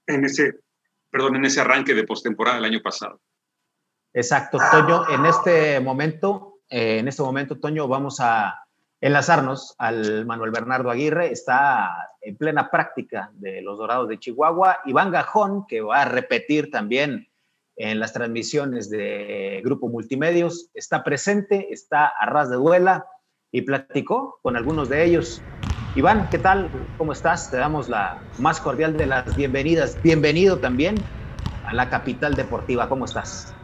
en 0.06 0.24
ese, 0.24 0.60
perdón, 1.10 1.36
en 1.36 1.46
ese 1.46 1.60
arranque 1.60 1.94
de 1.94 2.04
postemporada 2.04 2.56
del 2.56 2.66
año 2.66 2.82
pasado. 2.82 3.20
Exacto, 4.12 4.58
Toño, 4.70 5.08
en 5.08 5.24
este 5.24 5.80
momento, 5.80 6.60
eh, 6.68 6.98
en 6.98 7.08
este 7.08 7.22
momento, 7.22 7.58
Toño, 7.58 7.88
vamos 7.88 8.18
a 8.20 8.64
enlazarnos 9.00 9.74
al 9.78 10.26
Manuel 10.26 10.50
Bernardo 10.50 10.90
Aguirre. 10.90 11.32
Está 11.32 11.90
en 12.20 12.36
plena 12.36 12.70
práctica 12.70 13.30
de 13.34 13.62
los 13.62 13.78
Dorados 13.78 14.08
de 14.08 14.18
Chihuahua. 14.18 14.80
Iván 14.84 15.10
Gajón, 15.10 15.66
que 15.66 15.80
va 15.80 16.02
a 16.02 16.04
repetir 16.04 16.70
también 16.70 17.28
en 17.76 17.98
las 17.98 18.12
transmisiones 18.12 18.90
de 18.90 19.62
Grupo 19.64 19.88
Multimedios, 19.88 20.68
está 20.74 21.02
presente, 21.02 21.72
está 21.72 22.06
a 22.06 22.26
ras 22.26 22.50
de 22.50 22.56
duela 22.56 23.06
y 23.50 23.62
platicó 23.62 24.38
con 24.42 24.56
algunos 24.56 24.90
de 24.90 25.02
ellos. 25.04 25.40
Iván, 25.96 26.28
¿qué 26.30 26.38
tal? 26.38 26.70
¿Cómo 26.98 27.12
estás? 27.12 27.50
Te 27.50 27.56
damos 27.56 27.88
la 27.88 28.22
más 28.38 28.60
cordial 28.60 28.96
de 28.96 29.06
las 29.06 29.34
bienvenidas. 29.34 30.00
Bienvenido 30.02 30.58
también 30.58 30.96
a 31.64 31.72
la 31.72 31.88
capital 31.88 32.34
deportiva. 32.34 32.88
¿Cómo 32.88 33.06
estás? 33.06 33.54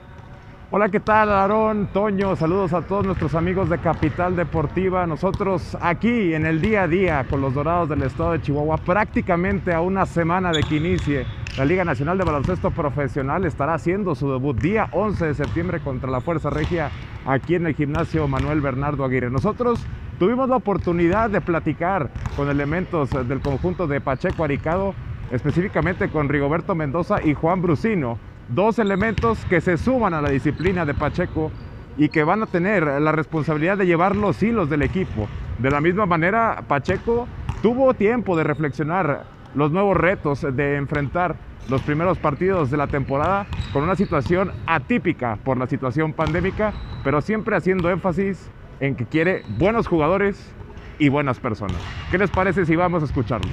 Hola, 0.69 0.89
¿qué 0.89 0.99
tal, 0.99 1.31
Aarón, 1.31 1.91
Toño? 1.93 2.35
Saludos 2.35 2.73
a 2.73 2.83
todos 2.83 3.07
nuestros 3.07 3.37
amigos 3.37 3.71
de 3.71 3.79
Capital 3.79 4.35
Deportiva. 4.35 5.07
Nosotros 5.07 5.79
aquí 5.81 6.35
en 6.35 6.45
el 6.45 6.61
día 6.61 6.83
a 6.83 6.89
día 6.89 7.25
con 7.31 7.41
los 7.41 7.55
Dorados 7.55 7.89
del 7.89 8.03
Estado 8.03 8.33
de 8.33 8.43
Chihuahua, 8.43 8.79
prácticamente 8.79 9.73
a 9.73 9.81
una 9.81 10.07
semana 10.07 10.51
de 10.51 10.65
que 10.65 10.79
inicie 10.79 11.25
la 11.57 11.65
Liga 11.65 11.85
Nacional 11.85 12.19
de 12.19 12.25
Baloncesto 12.25 12.73
Profesional, 12.73 13.45
estará 13.45 13.75
haciendo 13.75 14.17
su 14.17 14.29
debut 14.29 14.61
día 14.61 14.89
11 14.91 15.27
de 15.27 15.35
septiembre 15.35 15.79
contra 15.79 16.11
la 16.11 16.21
Fuerza 16.21 16.51
Regia 16.51 16.91
aquí 17.27 17.55
en 17.55 17.69
el 17.69 17.77
gimnasio 17.77 18.27
Manuel 18.27 18.61
Bernardo 18.61 19.05
Aguirre. 19.05 19.31
Nosotros 19.31 19.87
tuvimos 20.19 20.49
la 20.49 20.57
oportunidad 20.57 21.31
de 21.31 21.43
platicar 21.43 22.11
con 22.35 22.49
elementos 22.49 23.11
del 23.11 23.39
conjunto 23.39 23.87
de 23.87 24.01
Pacheco 24.01 24.43
Aricado, 24.43 24.97
específicamente 25.31 26.09
con 26.09 26.29
Rigoberto 26.29 26.75
Mendoza 26.75 27.23
y 27.23 27.35
Juan 27.35 27.63
Brusino 27.63 28.19
dos 28.49 28.79
elementos 28.79 29.45
que 29.47 29.61
se 29.61 29.77
suman 29.77 30.15
a 30.15 30.23
la 30.23 30.31
disciplina 30.31 30.85
de 30.85 30.95
Pacheco 30.95 31.51
y 31.97 32.09
que 32.09 32.25
van 32.25 32.43
a 32.43 32.47
tener 32.47 32.85
la 32.85 33.13
responsabilidad 33.13 33.79
de 33.79 33.87
llevar 33.87 34.15
los 34.15 34.43
hilos 34.43 34.69
del 34.69 34.83
equipo. 34.83 35.29
De 35.59 35.71
la 35.71 35.81
misma 35.81 36.07
manera, 36.07 36.63
Pacheco 36.69 37.27
tuvo 37.63 37.95
tiempo 37.95 38.37
de 38.37 38.45
reflexionar 38.45 39.25
los 39.55 39.73
nuevos 39.73 39.97
retos, 39.97 40.47
de 40.53 40.77
enfrentar 40.77 41.37
los 41.69 41.83
primeros 41.83 42.19
partidos 42.19 42.71
de 42.71 42.77
la 42.77 42.87
temporada 42.87 43.47
con 43.73 43.83
una 43.83 43.97
situación 43.97 44.53
atípica 44.67 45.39
por 45.43 45.57
la 45.57 45.67
situación 45.67 46.13
pandémica, 46.13 46.73
pero 47.03 47.21
siempre 47.21 47.57
haciendo 47.57 47.91
énfasis 47.91 48.51
en 48.81 48.95
que 48.95 49.07
quiere 49.07 49.43
buenos 49.59 49.89
jugadores 49.89 50.55
y 50.99 51.09
buenas 51.09 51.41
personas. 51.41 51.77
¿Qué 52.11 52.19
les 52.19 52.31
parece 52.31 52.67
si 52.67 52.77
vamos 52.77 53.03
a 53.03 53.07
escucharlo? 53.07 53.51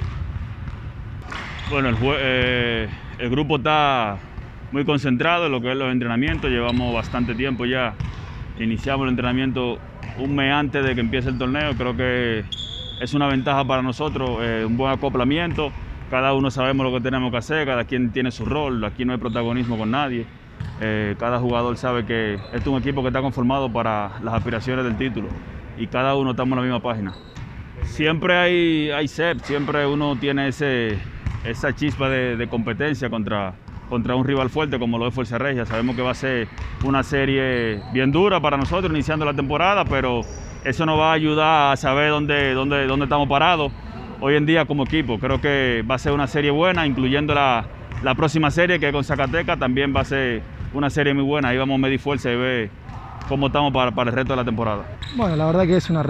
Bueno, 1.70 1.88
el, 1.88 1.96
eh, 2.02 2.88
grupo 3.30 3.56
está 3.56 4.18
muy 4.74 4.84
concentrado 4.84 5.46
en 5.46 5.52
lo 5.52 5.60
que 5.60 5.70
es 5.70 5.76
los 5.76 5.92
entrenamientos. 5.92 6.50
Llevamos 6.50 6.92
bastante 6.92 7.36
tiempo 7.36 7.64
ya. 7.64 7.94
Iniciamos 8.58 9.04
el 9.04 9.10
entrenamiento 9.10 9.78
un 10.18 10.34
mes 10.34 10.52
antes 10.52 10.84
de 10.84 10.96
que 10.96 11.00
empiece 11.00 11.28
el 11.28 11.38
torneo. 11.38 11.74
Creo 11.76 11.96
que 11.96 12.44
es 13.00 13.14
una 13.14 13.28
ventaja 13.28 13.64
para 13.64 13.82
nosotros, 13.82 14.40
eh, 14.42 14.64
un 14.66 14.76
buen 14.76 14.92
acoplamiento. 14.92 15.70
Cada 16.10 16.34
uno 16.34 16.50
sabemos 16.50 16.84
lo 16.84 16.92
que 16.92 17.00
tenemos 17.00 17.30
que 17.30 17.36
hacer, 17.36 17.64
cada 17.64 17.84
quien 17.84 18.10
tiene 18.10 18.32
su 18.32 18.44
rol. 18.44 18.84
Aquí 18.84 19.04
no 19.04 19.12
hay 19.12 19.20
protagonismo 19.20 19.78
con 19.78 19.92
nadie. 19.92 20.26
Eh, 20.80 21.14
cada 21.20 21.38
jugador 21.38 21.76
sabe 21.76 22.04
que 22.04 22.34
este 22.34 22.56
es 22.56 22.66
un 22.66 22.80
equipo 22.80 23.00
que 23.02 23.08
está 23.08 23.20
conformado 23.20 23.72
para 23.72 24.18
las 24.24 24.34
aspiraciones 24.34 24.84
del 24.84 24.96
título 24.96 25.28
y 25.78 25.86
cada 25.86 26.16
uno 26.16 26.32
estamos 26.32 26.50
en 26.50 26.56
la 26.56 26.62
misma 26.62 26.82
página. 26.82 27.14
Siempre 27.84 28.36
hay, 28.36 28.90
hay 28.90 29.06
siempre 29.06 29.86
uno 29.86 30.16
tiene 30.16 30.48
ese, 30.48 30.98
esa 31.44 31.72
chispa 31.76 32.08
de 32.08 32.48
competencia 32.48 33.08
contra, 33.08 33.54
contra 33.88 34.14
un 34.16 34.24
rival 34.24 34.50
fuerte 34.50 34.78
como 34.78 34.98
lo 34.98 35.06
es 35.08 35.14
Fuerza 35.14 35.38
Regia. 35.38 35.66
Sabemos 35.66 35.96
que 35.96 36.02
va 36.02 36.10
a 36.10 36.14
ser 36.14 36.48
una 36.84 37.02
serie 37.02 37.80
bien 37.92 38.12
dura 38.12 38.40
para 38.40 38.56
nosotros 38.56 38.92
iniciando 38.92 39.24
la 39.24 39.34
temporada, 39.34 39.84
pero 39.84 40.22
eso 40.64 40.86
nos 40.86 40.98
va 40.98 41.10
a 41.10 41.12
ayudar 41.14 41.72
a 41.72 41.76
saber 41.76 42.10
dónde, 42.10 42.54
dónde, 42.54 42.86
dónde 42.86 43.04
estamos 43.04 43.28
parados 43.28 43.72
hoy 44.20 44.36
en 44.36 44.46
día 44.46 44.64
como 44.64 44.84
equipo. 44.84 45.18
Creo 45.18 45.40
que 45.40 45.84
va 45.88 45.96
a 45.96 45.98
ser 45.98 46.12
una 46.12 46.26
serie 46.26 46.50
buena, 46.50 46.86
incluyendo 46.86 47.34
la, 47.34 47.66
la 48.02 48.14
próxima 48.14 48.50
serie 48.50 48.78
que 48.80 48.88
es 48.88 48.92
con 48.92 49.04
Zacatecas, 49.04 49.58
también 49.58 49.94
va 49.94 50.00
a 50.00 50.04
ser 50.04 50.42
una 50.72 50.90
serie 50.90 51.14
muy 51.14 51.24
buena. 51.24 51.48
Ahí 51.48 51.58
vamos 51.58 51.74
a 51.74 51.78
medir 51.78 51.98
fuerza 51.98 52.32
y 52.32 52.36
ver 52.36 52.70
cómo 53.28 53.46
estamos 53.46 53.72
para, 53.72 53.90
para, 53.90 54.10
el 54.10 54.16
resto 54.16 54.32
de 54.32 54.36
la 54.36 54.44
temporada. 54.44 54.84
Bueno, 55.16 55.36
la 55.36 55.46
verdad 55.46 55.66
que 55.66 55.76
es 55.76 55.90
una, 55.90 56.04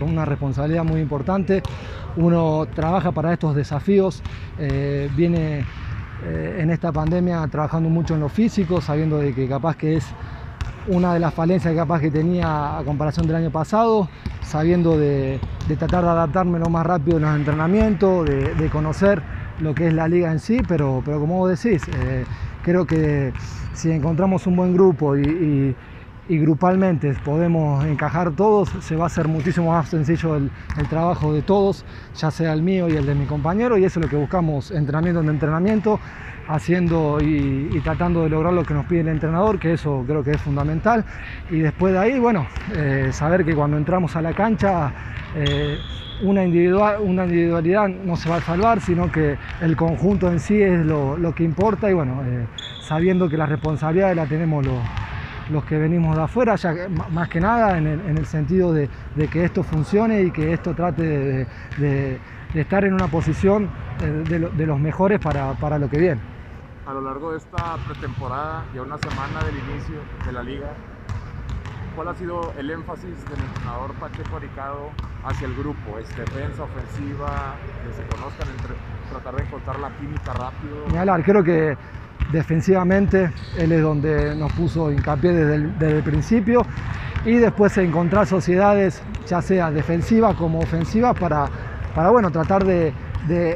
una 0.00 0.24
responsabilidad 0.24 0.84
muy 0.84 1.00
importante. 1.00 1.62
Uno 2.16 2.66
trabaja 2.74 3.12
para 3.12 3.32
estos 3.32 3.54
desafíos, 3.54 4.22
eh, 4.58 5.08
viene 5.16 5.64
eh, 6.24 6.58
en 6.60 6.70
esta 6.70 6.92
pandemia 6.92 7.46
trabajando 7.48 7.88
mucho 7.88 8.14
en 8.14 8.20
lo 8.20 8.28
físico, 8.28 8.80
sabiendo 8.80 9.18
de 9.18 9.34
que 9.34 9.48
capaz 9.48 9.76
que 9.76 9.96
es 9.96 10.06
una 10.88 11.14
de 11.14 11.20
las 11.20 11.34
falencias 11.34 11.72
que 11.72 11.76
capaz 11.76 12.00
que 12.00 12.10
tenía 12.10 12.78
a 12.78 12.84
comparación 12.84 13.26
del 13.26 13.36
año 13.36 13.50
pasado, 13.50 14.08
sabiendo 14.42 14.98
de, 14.98 15.40
tratar 15.78 16.04
de 16.04 16.10
adaptarme 16.10 16.58
lo 16.58 16.68
más 16.68 16.84
rápido 16.86 17.16
en 17.16 17.24
los 17.24 17.36
entrenamientos, 17.36 18.26
de, 18.26 18.68
conocer 18.70 19.22
lo 19.60 19.74
que 19.74 19.88
es 19.88 19.94
la 19.94 20.08
liga 20.08 20.30
en 20.30 20.38
sí, 20.38 20.60
pero, 20.66 21.02
pero 21.04 21.20
como 21.20 21.38
vos 21.38 21.50
decís, 21.50 21.82
eh, 21.88 22.24
creo 22.62 22.86
que 22.86 23.32
si 23.74 23.90
encontramos 23.90 24.46
un 24.46 24.56
buen 24.56 24.74
grupo 24.74 25.16
y, 25.16 25.74
grupalmente 26.28 27.14
podemos 27.24 27.84
encajar 27.84 28.32
todos, 28.32 28.68
se 28.80 28.96
va 28.96 29.04
a 29.04 29.06
hacer 29.06 29.28
muchísimo 29.28 29.72
más 29.72 29.88
sencillo 29.88 30.36
el, 30.36 30.50
trabajo 30.88 31.32
de 31.32 31.42
todos, 31.42 31.84
ya 32.16 32.30
sea 32.30 32.52
el 32.52 32.62
mío 32.62 32.88
y 32.88 32.92
el 32.92 33.06
de 33.06 33.14
mi 33.14 33.26
compañero, 33.26 33.76
y 33.76 33.84
eso 33.84 33.98
es 33.98 34.06
lo 34.06 34.10
que 34.10 34.16
buscamos 34.16 34.70
entrenamiento 34.70 35.20
en 35.20 35.28
entrenamiento, 35.28 35.98
haciendo 36.48 37.18
y, 37.20 37.80
tratando 37.82 38.22
de 38.22 38.28
lograr 38.28 38.52
lo 38.52 38.64
que 38.64 38.74
nos 38.74 38.86
pide 38.86 39.00
el 39.00 39.08
entrenador, 39.08 39.58
que 39.58 39.72
eso 39.72 40.04
creo 40.06 40.22
que 40.22 40.32
es 40.32 40.40
fundamental. 40.40 41.04
Y 41.50 41.58
después 41.58 41.92
de 41.92 41.98
ahí, 41.98 42.18
bueno, 42.18 42.46
eh, 42.74 43.08
saber 43.12 43.44
que 43.44 43.54
cuando 43.54 43.76
entramos 43.76 44.14
a 44.16 44.22
la 44.22 44.32
cancha, 44.32 44.92
eh, 45.34 45.78
una, 46.22 46.44
individual, 46.44 46.96
una 47.00 47.24
individualidad 47.24 47.88
no 47.88 48.16
se 48.16 48.28
va 48.28 48.36
a 48.36 48.40
salvar, 48.40 48.80
sino 48.80 49.10
que 49.10 49.36
el 49.60 49.76
conjunto 49.76 50.30
en 50.30 50.38
sí 50.38 50.60
es 50.60 50.84
lo, 50.84 51.34
que 51.34 51.44
importa 51.44 51.90
y 51.90 51.94
bueno, 51.94 52.22
eh, 52.24 52.46
sabiendo 52.82 53.28
que 53.28 53.36
la 53.36 53.46
responsabilidad 53.46 54.14
la 54.14 54.26
tenemos 54.26 54.64
los, 54.64 54.78
los 55.52 55.64
que 55.64 55.78
venimos 55.78 56.16
de 56.16 56.22
afuera, 56.22 56.56
ya 56.56 56.74
más 57.10 57.28
que 57.28 57.40
nada 57.40 57.78
en 57.78 57.86
el, 57.86 58.26
sentido 58.26 58.72
de, 58.72 58.88
que 59.30 59.44
esto 59.44 59.62
funcione 59.62 60.22
y 60.22 60.30
que 60.30 60.52
esto 60.52 60.74
trate 60.74 61.46
de, 61.78 62.20
estar 62.54 62.84
en 62.84 62.94
una 62.94 63.06
posición 63.06 63.70
eh, 64.02 64.24
de, 64.28 64.66
los 64.66 64.80
mejores 64.80 65.20
para, 65.20 65.52
para 65.54 65.78
lo 65.78 65.88
que 65.88 65.98
viene. 65.98 66.20
A 66.86 66.92
lo 66.92 67.00
largo 67.00 67.32
de 67.32 67.38
esta 67.38 67.76
pretemporada 67.86 68.64
y 68.74 68.78
a 68.78 68.82
una 68.82 68.98
semana 68.98 69.44
del 69.44 69.56
inicio 69.56 69.96
de 70.26 70.32
la 70.32 70.42
liga, 70.42 70.72
¿cuál 71.94 72.08
ha 72.08 72.14
sido 72.14 72.52
el 72.58 72.70
énfasis 72.70 73.24
del 73.30 73.40
entrenador 73.40 73.92
Pacheco 73.94 74.36
Aricado 74.36 74.90
hacia 75.24 75.46
el 75.46 75.54
grupo? 75.54 75.98
¿Es 75.98 76.08
defensa, 76.16 76.64
ofensiva, 76.64 77.54
que 77.84 77.92
se 77.94 78.02
conozcan 78.08 78.48
entre 78.50 78.74
tratar 79.10 79.36
de 79.36 79.42
encontrar 79.44 79.78
la 79.78 79.90
química 79.96 80.32
rápido? 80.32 81.22
creo 81.24 81.44
que 81.44 81.76
defensivamente 82.30 83.30
él 83.58 83.72
es 83.72 83.82
donde 83.82 84.34
nos 84.36 84.52
puso 84.52 84.90
hincapié 84.92 85.32
desde 85.32 85.96
el, 85.96 86.02
principio. 86.02 86.62
Y 87.24 87.36
después 87.36 87.76
encontrar 87.78 88.26
sociedades, 88.26 89.02
ya 89.28 89.40
sea 89.42 89.70
defensivas 89.70 90.34
como 90.36 90.58
ofensivas, 90.58 91.16
para, 91.18 91.48
para 91.94 92.10
bueno, 92.10 92.30
tratar 92.30 92.64
de, 92.64 92.92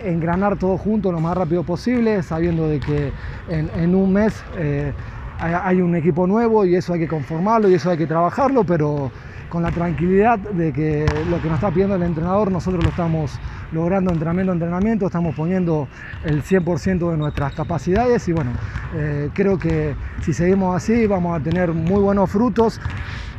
engranar 0.04 0.56
todo 0.56 0.78
junto 0.78 1.10
lo 1.10 1.20
más 1.20 1.36
rápido 1.36 1.64
posible, 1.64 2.22
sabiendo 2.22 2.68
de 2.68 2.78
que 2.78 3.12
en, 3.48 3.94
un 3.94 4.12
mes 4.12 4.44
eh, 4.56 4.92
hay 5.38 5.80
un 5.80 5.94
equipo 5.94 6.26
nuevo 6.26 6.64
y 6.64 6.76
eso 6.76 6.94
hay 6.94 7.00
que 7.00 7.08
conformarlo 7.08 7.68
y 7.68 7.74
eso 7.74 7.90
hay 7.90 7.98
que 7.98 8.06
trabajarlo, 8.06 8.64
pero 8.64 9.10
con 9.48 9.62
la 9.62 9.70
tranquilidad 9.70 10.38
de 10.38 10.72
que 10.72 11.06
lo 11.30 11.40
que 11.40 11.48
nos 11.48 11.56
está 11.56 11.70
pidiendo 11.70 11.94
el 11.94 12.02
entrenador 12.02 12.50
nosotros 12.50 12.82
lo 12.82 12.90
estamos 12.90 13.38
logrando 13.72 14.12
entrenamiento 14.12 14.52
entrenamiento, 14.52 15.06
estamos 15.06 15.34
poniendo 15.34 15.88
el 16.24 16.42
100% 16.42 17.10
de 17.10 17.16
nuestras 17.16 17.54
capacidades 17.54 18.26
y 18.28 18.32
bueno, 18.32 18.52
eh, 18.94 19.30
creo 19.34 19.58
que 19.58 19.94
si 20.22 20.32
seguimos 20.32 20.76
así 20.76 21.06
vamos 21.06 21.38
a 21.38 21.42
tener 21.42 21.72
muy 21.72 22.00
buenos 22.00 22.30
frutos. 22.30 22.80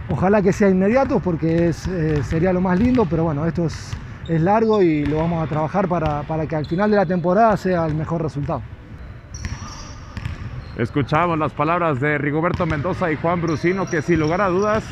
Ojalá 0.10 0.42
que 0.42 0.54
sea 0.54 0.70
inmediato 0.70 1.20
porque 1.20 1.70
eh, 1.70 2.22
sería 2.24 2.54
lo 2.54 2.62
más 2.62 2.80
lindo, 2.80 3.06
pero 3.10 3.26
bueno, 3.26 3.46
esto 3.46 3.66
es, 3.66 3.92
es 4.30 4.42
largo 4.42 4.82
y 4.82 5.06
lo 5.06 5.18
vamos 5.18 5.44
a 5.44 5.48
trabajar 5.48 5.88
para, 5.90 6.24
para 6.24 6.46
que 6.46 6.56
al 6.56 6.66
final 6.66 6.90
de 6.90 6.98
la 6.98 7.06
temporada 7.06 7.58
sea 7.58 7.86
el 7.86 7.96
mejor 7.96 8.22
resultado. 8.22 8.62
Escuchamos 10.78 11.40
las 11.40 11.54
palabras 11.54 12.00
de 12.00 12.20
Rigoberto 12.20 12.68
Mendoza 12.68 13.12
y 13.12 13.16
Juan 13.16 13.42
Brusino 13.42 13.90
que 13.90 14.04
sin 14.04 14.20
lugar 14.20 14.42
a 14.42 14.50
dudas 14.50 14.84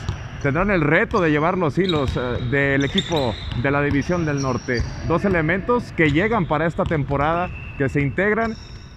tendrán 0.41 0.71
el 0.71 0.81
reto 0.81 1.21
de 1.21 1.29
llevar 1.29 1.59
los 1.59 1.77
hilos 1.77 2.17
eh, 2.17 2.39
del 2.49 2.83
equipo 2.83 3.35
de 3.61 3.69
la 3.69 3.83
División 3.83 4.25
del 4.25 4.41
Norte. 4.41 4.81
Dos 5.07 5.25
elementos 5.25 5.91
que 5.91 6.09
llegan 6.09 6.47
para 6.47 6.65
esta 6.65 6.85
temporada, 6.85 7.51
que 7.77 7.87
se 7.87 8.01
integran 8.01 8.55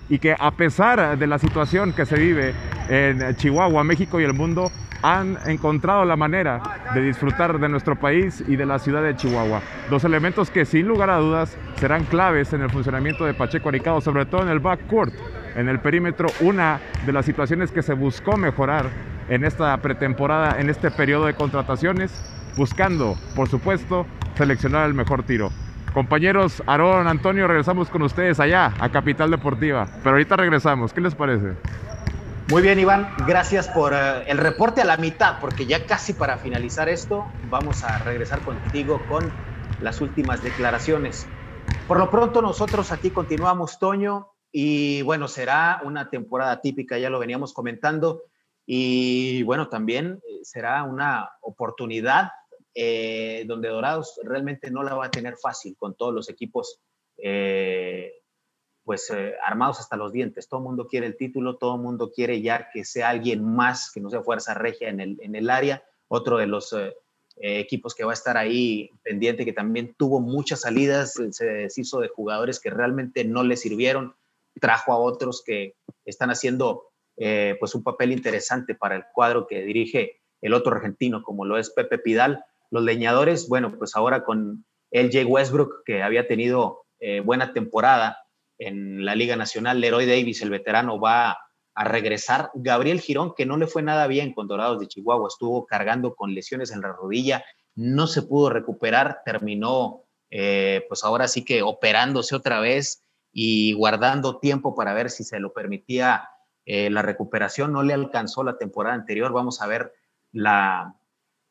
y 0.08 0.18
que 0.18 0.34
a 0.38 0.50
pesar 0.52 1.18
de 1.18 1.26
la 1.26 1.38
situación 1.38 1.92
que 1.92 2.06
se 2.06 2.16
vive 2.16 2.54
en 2.88 3.36
Chihuahua, 3.36 3.84
México 3.84 4.18
y 4.18 4.24
el 4.24 4.32
mundo, 4.32 4.72
han 5.02 5.36
encontrado 5.46 6.06
la 6.06 6.16
manera 6.16 6.62
de 6.94 7.02
disfrutar 7.02 7.60
de 7.60 7.68
nuestro 7.68 7.96
país 7.96 8.42
y 8.48 8.56
de 8.56 8.64
la 8.64 8.78
ciudad 8.78 9.02
de 9.02 9.14
Chihuahua. 9.14 9.60
Dos 9.90 10.04
elementos 10.04 10.50
que 10.50 10.64
sin 10.64 10.88
lugar 10.88 11.10
a 11.10 11.18
dudas 11.18 11.54
serán 11.76 12.04
claves 12.04 12.54
en 12.54 12.62
el 12.62 12.70
funcionamiento 12.70 13.26
de 13.26 13.34
Pacheco 13.34 13.68
Aricado, 13.68 14.00
sobre 14.00 14.24
todo 14.24 14.42
en 14.42 14.48
el 14.48 14.58
backcourt, 14.58 15.12
en 15.56 15.68
el 15.68 15.80
perímetro, 15.80 16.28
una 16.40 16.80
de 17.06 17.12
las 17.12 17.24
situaciones 17.24 17.70
que 17.70 17.82
se 17.82 17.94
buscó 17.94 18.36
mejorar 18.36 18.86
en 19.28 19.44
esta 19.44 19.76
pretemporada, 19.78 20.60
en 20.60 20.70
este 20.70 20.90
periodo 20.90 21.26
de 21.26 21.34
contrataciones, 21.34 22.12
buscando, 22.56 23.16
por 23.34 23.48
supuesto, 23.48 24.06
seleccionar 24.36 24.86
el 24.86 24.94
mejor 24.94 25.22
tiro. 25.22 25.50
Compañeros, 25.92 26.62
Aarón, 26.66 27.08
Antonio, 27.08 27.46
regresamos 27.46 27.88
con 27.88 28.02
ustedes 28.02 28.40
allá, 28.40 28.72
a 28.78 28.88
Capital 28.90 29.30
Deportiva. 29.30 29.86
Pero 30.02 30.10
ahorita 30.10 30.36
regresamos, 30.36 30.92
¿qué 30.92 31.00
les 31.00 31.14
parece? 31.14 31.54
Muy 32.50 32.62
bien, 32.62 32.78
Iván, 32.78 33.10
gracias 33.26 33.68
por 33.68 33.92
eh, 33.92 34.24
el 34.26 34.38
reporte 34.38 34.80
a 34.80 34.84
la 34.84 34.96
mitad, 34.96 35.38
porque 35.40 35.66
ya 35.66 35.84
casi 35.86 36.14
para 36.14 36.38
finalizar 36.38 36.88
esto, 36.88 37.26
vamos 37.50 37.84
a 37.84 37.98
regresar 37.98 38.40
contigo 38.40 39.02
con 39.08 39.30
las 39.80 40.00
últimas 40.00 40.42
declaraciones. 40.42 41.26
Por 41.86 41.98
lo 41.98 42.10
pronto, 42.10 42.40
nosotros 42.40 42.90
aquí 42.92 43.10
continuamos, 43.10 43.78
Toño, 43.78 44.28
y 44.50 45.02
bueno, 45.02 45.28
será 45.28 45.80
una 45.84 46.08
temporada 46.10 46.60
típica, 46.60 46.98
ya 46.98 47.10
lo 47.10 47.18
veníamos 47.18 47.52
comentando. 47.52 48.22
Y 48.70 49.42
bueno, 49.44 49.68
también 49.68 50.20
eh, 50.28 50.40
será 50.42 50.84
una 50.84 51.30
oportunidad 51.40 52.30
eh, 52.74 53.44
donde 53.46 53.68
Dorados 53.68 54.20
realmente 54.24 54.70
no 54.70 54.82
la 54.82 54.94
va 54.94 55.06
a 55.06 55.10
tener 55.10 55.36
fácil 55.36 55.76
con 55.76 55.94
todos 55.96 56.14
los 56.14 56.28
equipos 56.28 56.80
eh, 57.16 58.12
pues 58.84 59.10
armados 59.44 59.80
hasta 59.80 59.96
los 59.96 60.12
dientes. 60.12 60.48
Todo 60.48 60.60
el 60.60 60.64
mundo 60.64 60.86
quiere 60.86 61.06
el 61.06 61.16
título, 61.16 61.56
todo 61.56 61.76
el 61.76 61.82
mundo 61.82 62.10
quiere 62.10 62.40
ya 62.40 62.70
que 62.70 62.84
sea 62.84 63.10
alguien 63.10 63.44
más, 63.44 63.90
que 63.92 64.00
no 64.00 64.08
sea 64.08 64.22
fuerza 64.22 64.54
regia 64.54 64.88
en 64.88 65.00
el, 65.00 65.18
en 65.20 65.34
el 65.34 65.50
área. 65.50 65.82
Otro 66.08 66.38
de 66.38 66.46
los 66.46 66.74
equipos 67.36 67.94
que 67.94 68.04
va 68.04 68.12
a 68.12 68.14
estar 68.14 68.38
ahí 68.38 68.90
pendiente, 69.02 69.44
que 69.44 69.52
también 69.52 69.94
tuvo 69.98 70.20
muchas 70.20 70.62
salidas, 70.62 71.14
se 71.30 71.44
deshizo 71.44 72.00
de 72.00 72.08
jugadores 72.08 72.60
que 72.60 72.70
realmente 72.70 73.24
no 73.24 73.42
le 73.42 73.58
sirvieron, 73.58 74.14
trajo 74.58 74.92
a 74.92 74.98
otros 74.98 75.42
que 75.44 75.74
están 76.04 76.30
haciendo 76.30 76.90
eh, 77.16 77.56
pues 77.58 77.74
un 77.74 77.82
papel 77.82 78.12
interesante 78.12 78.74
para 78.74 78.96
el 78.96 79.04
cuadro 79.12 79.46
que 79.46 79.62
dirige 79.62 80.20
el 80.40 80.54
otro 80.54 80.76
argentino, 80.76 81.22
como 81.22 81.44
lo 81.44 81.58
es 81.58 81.70
Pepe 81.70 81.98
Pidal. 81.98 82.44
Los 82.70 82.84
leñadores, 82.84 83.48
bueno, 83.48 83.76
pues 83.76 83.96
ahora 83.96 84.24
con 84.24 84.64
LJ 84.90 85.24
Westbrook, 85.24 85.82
que 85.84 86.02
había 86.02 86.28
tenido 86.28 86.84
eh, 87.00 87.20
buena 87.20 87.52
temporada 87.52 88.18
en 88.58 89.04
la 89.04 89.14
Liga 89.14 89.36
Nacional, 89.36 89.80
Leroy 89.80 90.06
Davis, 90.06 90.42
el 90.42 90.50
veterano, 90.50 91.00
va 91.00 91.38
a 91.74 91.84
regresar. 91.84 92.50
Gabriel 92.54 93.00
Girón, 93.00 93.34
que 93.36 93.46
no 93.46 93.56
le 93.56 93.66
fue 93.66 93.82
nada 93.82 94.06
bien 94.06 94.32
con 94.32 94.48
Dorados 94.48 94.80
de 94.80 94.88
Chihuahua, 94.88 95.28
estuvo 95.28 95.66
cargando 95.66 96.14
con 96.14 96.34
lesiones 96.34 96.72
en 96.72 96.80
la 96.80 96.92
rodilla, 96.92 97.44
no 97.74 98.06
se 98.08 98.22
pudo 98.22 98.50
recuperar, 98.50 99.20
terminó 99.24 100.02
eh, 100.30 100.84
pues 100.88 101.04
ahora 101.04 101.28
sí 101.28 101.44
que 101.44 101.62
operándose 101.62 102.34
otra 102.34 102.60
vez 102.60 103.02
y 103.40 103.72
guardando 103.74 104.40
tiempo 104.40 104.74
para 104.74 104.94
ver 104.94 105.10
si 105.10 105.22
se 105.22 105.38
lo 105.38 105.52
permitía 105.52 106.28
eh, 106.66 106.90
la 106.90 107.02
recuperación 107.02 107.72
no 107.72 107.84
le 107.84 107.94
alcanzó 107.94 108.42
la 108.42 108.58
temporada 108.58 108.96
anterior. 108.96 109.32
Vamos 109.32 109.62
a 109.62 109.68
ver 109.68 109.94
la, 110.32 110.96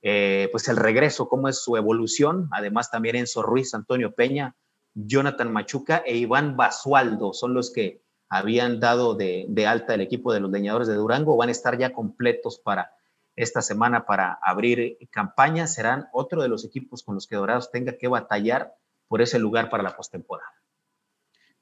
eh, 0.02 0.50
pues 0.52 0.68
el 0.68 0.76
regreso, 0.76 1.30
cómo 1.30 1.48
es 1.48 1.64
su 1.64 1.78
evolución. 1.78 2.50
Además, 2.52 2.92
también 2.92 3.16
Enzo 3.16 3.42
Ruiz, 3.42 3.74
Antonio 3.74 4.14
Peña, 4.16 4.58
Jonathan 4.96 5.50
Machuca 5.50 6.04
e 6.06 6.18
Iván 6.18 6.58
Basualdo 6.58 7.32
son 7.32 7.54
los 7.54 7.72
que 7.72 8.04
habían 8.28 8.82
dado 8.82 9.16
de, 9.16 9.48
alta 9.66 9.94
el 9.94 10.02
equipo 10.02 10.34
de 10.34 10.42
los 10.42 10.52
leñadores 10.52 10.90
de 10.90 10.96
Durango. 10.96 11.38
Van 11.38 11.48
a 11.48 11.54
estar 11.54 11.78
ya 11.78 11.94
completos 11.94 12.60
para 12.60 12.92
esta 13.38 13.62
semana 13.62 14.06
para 14.06 14.38
abrir 14.42 14.98
campaña. 15.10 15.68
Serán 15.68 16.10
otro 16.12 16.42
de 16.42 16.50
los 16.50 16.66
equipos 16.66 17.02
con 17.02 17.16
los 17.16 17.28
que 17.28 17.38
Dorados 17.38 17.72
tenga 17.72 17.98
que 17.98 18.10
batallar 18.10 18.76
por 19.08 19.22
ese 19.22 19.40
lugar 19.40 19.70
para 19.70 19.84
la 19.84 19.96
postemporada. 19.96 20.52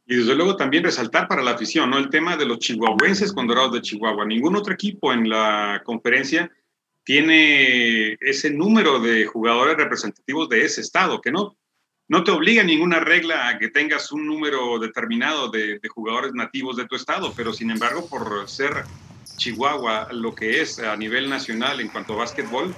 Y 0.08 0.18
desde 0.18 0.36
luego 0.36 0.56
también 0.56 0.84
resaltar 0.84 1.28
para 1.28 1.42
la 1.42 1.52
afición, 1.52 1.90
¿no? 1.90 1.98
El 1.98 2.10
tema 2.10 2.38
de 2.38 2.46
los 2.46 2.60
chihuahuenses 2.60 3.34
con 3.34 3.48
Dorados 3.48 3.74
de 3.74 3.82
Chihuahua. 3.82 4.26
Ningún 4.26 4.56
otro 4.56 4.74
equipo 4.74 5.12
en 5.12 5.30
la 5.30 5.82
conferencia 5.84 6.52
tiene 7.04 8.14
ese 8.20 8.52
número 8.52 9.00
de 9.00 9.26
jugadores 9.26 9.78
representativos 9.78 10.50
de 10.50 10.64
ese 10.66 10.82
estado, 10.82 11.22
que 11.22 11.32
no, 11.32 11.56
no 12.08 12.24
te 12.24 12.32
obliga 12.32 12.64
ninguna 12.64 13.00
regla 13.00 13.48
a 13.48 13.58
que 13.58 13.70
tengas 13.70 14.12
un 14.12 14.28
número 14.28 14.78
determinado 14.80 15.50
de, 15.50 15.80
de 15.80 15.90
jugadores 15.90 16.34
nativos 16.34 16.78
de 16.78 16.86
tu 16.86 16.96
estado, 16.96 17.34
pero 17.36 17.54
sin 17.54 17.72
embargo, 17.72 18.08
por 18.08 18.48
ser 18.48 18.84
Chihuahua 19.38 20.10
lo 20.12 20.34
que 20.34 20.62
es 20.62 20.80
a 20.80 20.96
nivel 20.96 21.30
nacional 21.30 21.80
en 21.80 21.90
cuanto 21.90 22.14
a 22.14 22.18
básquetbol, 22.18 22.76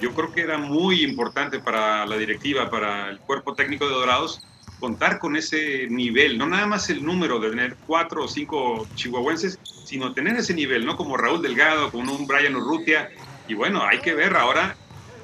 yo 0.00 0.14
creo 0.14 0.32
que 0.32 0.42
era 0.42 0.58
muy 0.58 1.02
importante 1.02 1.58
para 1.58 2.04
la 2.06 2.16
directiva, 2.16 2.70
para 2.70 3.08
el 3.08 3.18
cuerpo 3.18 3.54
técnico 3.54 3.86
de 3.86 3.94
Dorados, 3.94 4.42
contar 4.78 5.18
con 5.18 5.36
ese 5.36 5.86
nivel, 5.88 6.36
no 6.38 6.46
nada 6.46 6.66
más 6.66 6.90
el 6.90 7.04
número 7.04 7.38
de 7.40 7.50
tener 7.50 7.76
cuatro 7.86 8.24
o 8.24 8.28
cinco 8.28 8.86
chihuahuenses, 8.94 9.58
sino 9.84 10.12
tener 10.12 10.36
ese 10.36 10.54
nivel, 10.54 10.84
¿no? 10.84 10.96
Como 10.96 11.16
Raúl 11.16 11.42
Delgado, 11.42 11.90
como 11.90 12.14
un 12.14 12.26
Brian 12.26 12.56
Urrutia. 12.56 13.10
Y 13.48 13.54
bueno, 13.54 13.84
hay 13.84 14.00
que 14.00 14.14
ver 14.14 14.36
ahora, 14.36 14.76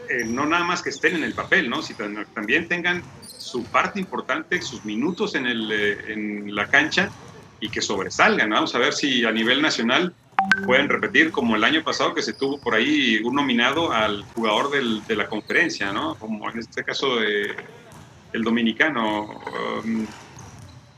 eh, 0.09 0.25
no 0.25 0.47
nada 0.47 0.65
más 0.65 0.83
que 0.83 0.91
estén 0.91 1.17
en 1.17 1.25
el 1.25 1.35
papel, 1.35 1.69
¿no? 1.69 1.83
Si 1.83 1.95
también 2.35 2.69
tengan 2.69 3.03
su 3.27 3.65
parte 3.65 4.01
importante, 4.01 4.63
sus 4.63 4.85
minutos 4.85 5.35
en, 5.35 5.47
el, 5.47 5.71
eh, 5.71 6.13
en 6.13 6.55
la 6.55 6.69
cancha 6.69 7.11
y 7.61 7.69
que 7.69 7.83
sobresalgan. 7.83 8.51
Vamos 8.51 8.75
a 8.75 8.79
ver 8.79 8.93
si 8.93 9.25
a 9.25 9.33
nivel 9.33 9.61
nacional 9.61 10.15
pueden 10.67 10.89
repetir 10.89 11.31
como 11.31 11.57
el 11.57 11.65
año 11.65 11.85
pasado 11.85 12.15
que 12.15 12.23
se 12.23 12.33
tuvo 12.33 12.61
por 12.61 12.75
ahí 12.75 13.21
un 13.23 13.35
nominado 13.35 13.93
al 13.93 14.23
jugador 14.35 14.71
del, 14.71 15.05
de 15.07 15.17
la 15.17 15.29
conferencia, 15.29 15.93
¿no? 15.93 16.15
Como 16.17 16.49
en 16.51 16.59
este 16.59 16.83
caso 16.85 17.17
de 17.17 17.55
el 18.33 18.43
dominicano. 18.43 19.41
Um, 19.85 20.07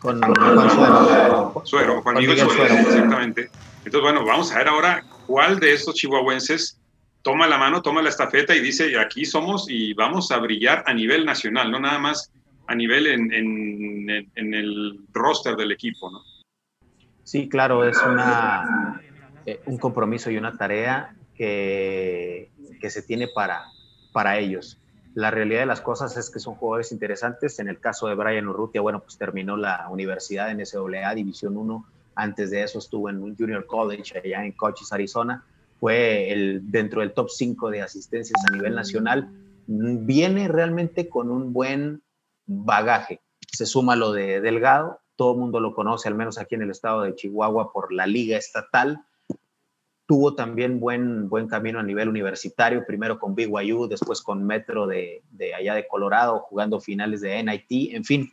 con 0.00 0.20
Juan 0.20 0.70
Suero. 0.70 1.62
Suero, 1.64 2.02
Juan 2.02 2.16
Miguel 2.16 2.38
Suero, 2.38 2.74
exactamente. 2.74 3.50
Entonces, 3.84 4.02
bueno, 4.02 4.24
vamos 4.24 4.52
a 4.52 4.58
ver 4.58 4.68
ahora 4.68 5.04
cuál 5.26 5.58
de 5.58 5.72
estos 5.72 5.94
chihuahuenses 5.94 6.78
toma 7.22 7.46
la 7.46 7.56
mano, 7.56 7.80
toma 7.80 8.02
la 8.02 8.10
estafeta 8.10 8.54
y 8.54 8.60
dice, 8.60 8.98
aquí 8.98 9.24
somos 9.24 9.66
y 9.68 9.94
vamos 9.94 10.30
a 10.30 10.38
brillar 10.38 10.84
a 10.86 10.92
nivel 10.92 11.24
nacional, 11.24 11.70
no 11.70 11.80
nada 11.80 11.98
más 11.98 12.30
a 12.66 12.74
nivel 12.74 13.06
en, 13.06 13.32
en, 13.32 14.30
en 14.34 14.54
el 14.54 15.00
roster 15.12 15.56
del 15.56 15.72
equipo, 15.72 16.10
¿no? 16.10 16.22
Sí, 17.22 17.48
claro, 17.48 17.88
es 17.88 17.96
una, 18.02 19.00
eh, 19.46 19.60
un 19.64 19.78
compromiso 19.78 20.30
y 20.30 20.36
una 20.36 20.56
tarea 20.58 21.14
que, 21.34 22.50
que 22.80 22.90
se 22.90 23.02
tiene 23.02 23.28
para, 23.28 23.64
para 24.12 24.38
ellos. 24.38 24.78
La 25.14 25.30
realidad 25.30 25.60
de 25.60 25.66
las 25.66 25.80
cosas 25.80 26.16
es 26.16 26.28
que 26.28 26.40
son 26.40 26.56
jugadores 26.56 26.90
interesantes. 26.90 27.60
En 27.60 27.68
el 27.68 27.78
caso 27.78 28.08
de 28.08 28.16
Brian 28.16 28.48
Urrutia, 28.48 28.80
bueno, 28.80 29.00
pues 29.00 29.16
terminó 29.16 29.56
la 29.56 29.88
universidad 29.88 30.50
en 30.50 30.64
SAA 30.66 31.14
División 31.14 31.56
1. 31.56 31.86
Antes 32.16 32.50
de 32.50 32.64
eso 32.64 32.80
estuvo 32.80 33.08
en 33.08 33.22
un 33.22 33.36
Junior 33.36 33.64
College 33.66 34.18
allá 34.18 34.44
en 34.44 34.52
Cochise, 34.52 34.92
Arizona. 34.92 35.44
Fue 35.78 36.32
el, 36.32 36.62
dentro 36.70 37.00
del 37.00 37.12
top 37.12 37.30
5 37.30 37.70
de 37.70 37.82
asistencias 37.82 38.40
a 38.44 38.52
nivel 38.52 38.74
nacional. 38.74 39.30
Viene 39.66 40.48
realmente 40.48 41.08
con 41.08 41.30
un 41.30 41.52
buen 41.52 42.02
bagaje. 42.46 43.22
Se 43.52 43.66
suma 43.66 43.94
lo 43.94 44.12
de 44.12 44.40
Delgado. 44.40 45.00
Todo 45.14 45.34
el 45.34 45.38
mundo 45.38 45.60
lo 45.60 45.74
conoce, 45.74 46.08
al 46.08 46.16
menos 46.16 46.38
aquí 46.38 46.56
en 46.56 46.62
el 46.62 46.70
estado 46.70 47.02
de 47.02 47.14
Chihuahua, 47.14 47.72
por 47.72 47.92
la 47.92 48.08
liga 48.08 48.36
estatal 48.36 49.04
tuvo 50.06 50.34
también 50.34 50.80
buen, 50.80 51.28
buen 51.28 51.48
camino 51.48 51.78
a 51.78 51.82
nivel 51.82 52.08
universitario, 52.08 52.84
primero 52.86 53.18
con 53.18 53.34
BYU, 53.34 53.88
después 53.88 54.22
con 54.22 54.44
Metro 54.44 54.86
de, 54.86 55.22
de, 55.30 55.54
allá 55.54 55.74
de 55.74 55.86
Colorado, 55.86 56.40
jugando 56.40 56.80
finales 56.80 57.20
de 57.22 57.42
NIT, 57.42 57.94
en 57.94 58.04
fin, 58.04 58.32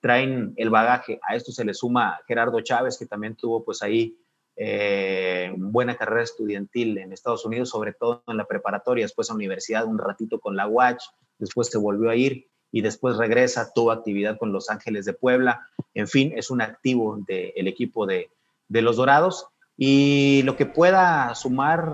traen 0.00 0.54
el 0.56 0.70
bagaje. 0.70 1.20
A 1.28 1.36
esto 1.36 1.52
se 1.52 1.64
le 1.64 1.74
suma 1.74 2.20
Gerardo 2.26 2.60
Chávez, 2.60 2.98
que 2.98 3.06
también 3.06 3.36
tuvo 3.36 3.64
pues 3.64 3.82
ahí 3.82 4.18
eh, 4.56 5.52
buena 5.56 5.96
carrera 5.96 6.22
estudiantil 6.22 6.98
en 6.98 7.12
Estados 7.12 7.44
Unidos, 7.44 7.70
sobre 7.70 7.92
todo 7.92 8.22
en 8.26 8.36
la 8.36 8.44
preparatoria, 8.44 9.04
después 9.04 9.30
a 9.30 9.34
universidad 9.34 9.84
un 9.84 9.98
ratito 9.98 10.40
con 10.40 10.56
la 10.56 10.66
Watch, 10.66 11.02
después 11.38 11.68
se 11.68 11.78
volvió 11.78 12.10
a 12.10 12.16
ir 12.16 12.48
y 12.70 12.80
después 12.80 13.16
regresa, 13.16 13.72
tuvo 13.74 13.92
actividad 13.92 14.38
con 14.38 14.52
Los 14.52 14.70
Ángeles 14.70 15.04
de 15.04 15.12
Puebla, 15.12 15.68
en 15.92 16.08
fin, 16.08 16.32
es 16.36 16.50
un 16.50 16.60
activo 16.60 17.18
del 17.26 17.68
equipo 17.68 18.06
de, 18.06 18.30
de 18.68 18.82
los 18.82 18.96
Dorados 18.96 19.46
y 19.76 20.42
lo 20.44 20.56
que 20.56 20.66
pueda 20.66 21.34
sumar 21.34 21.92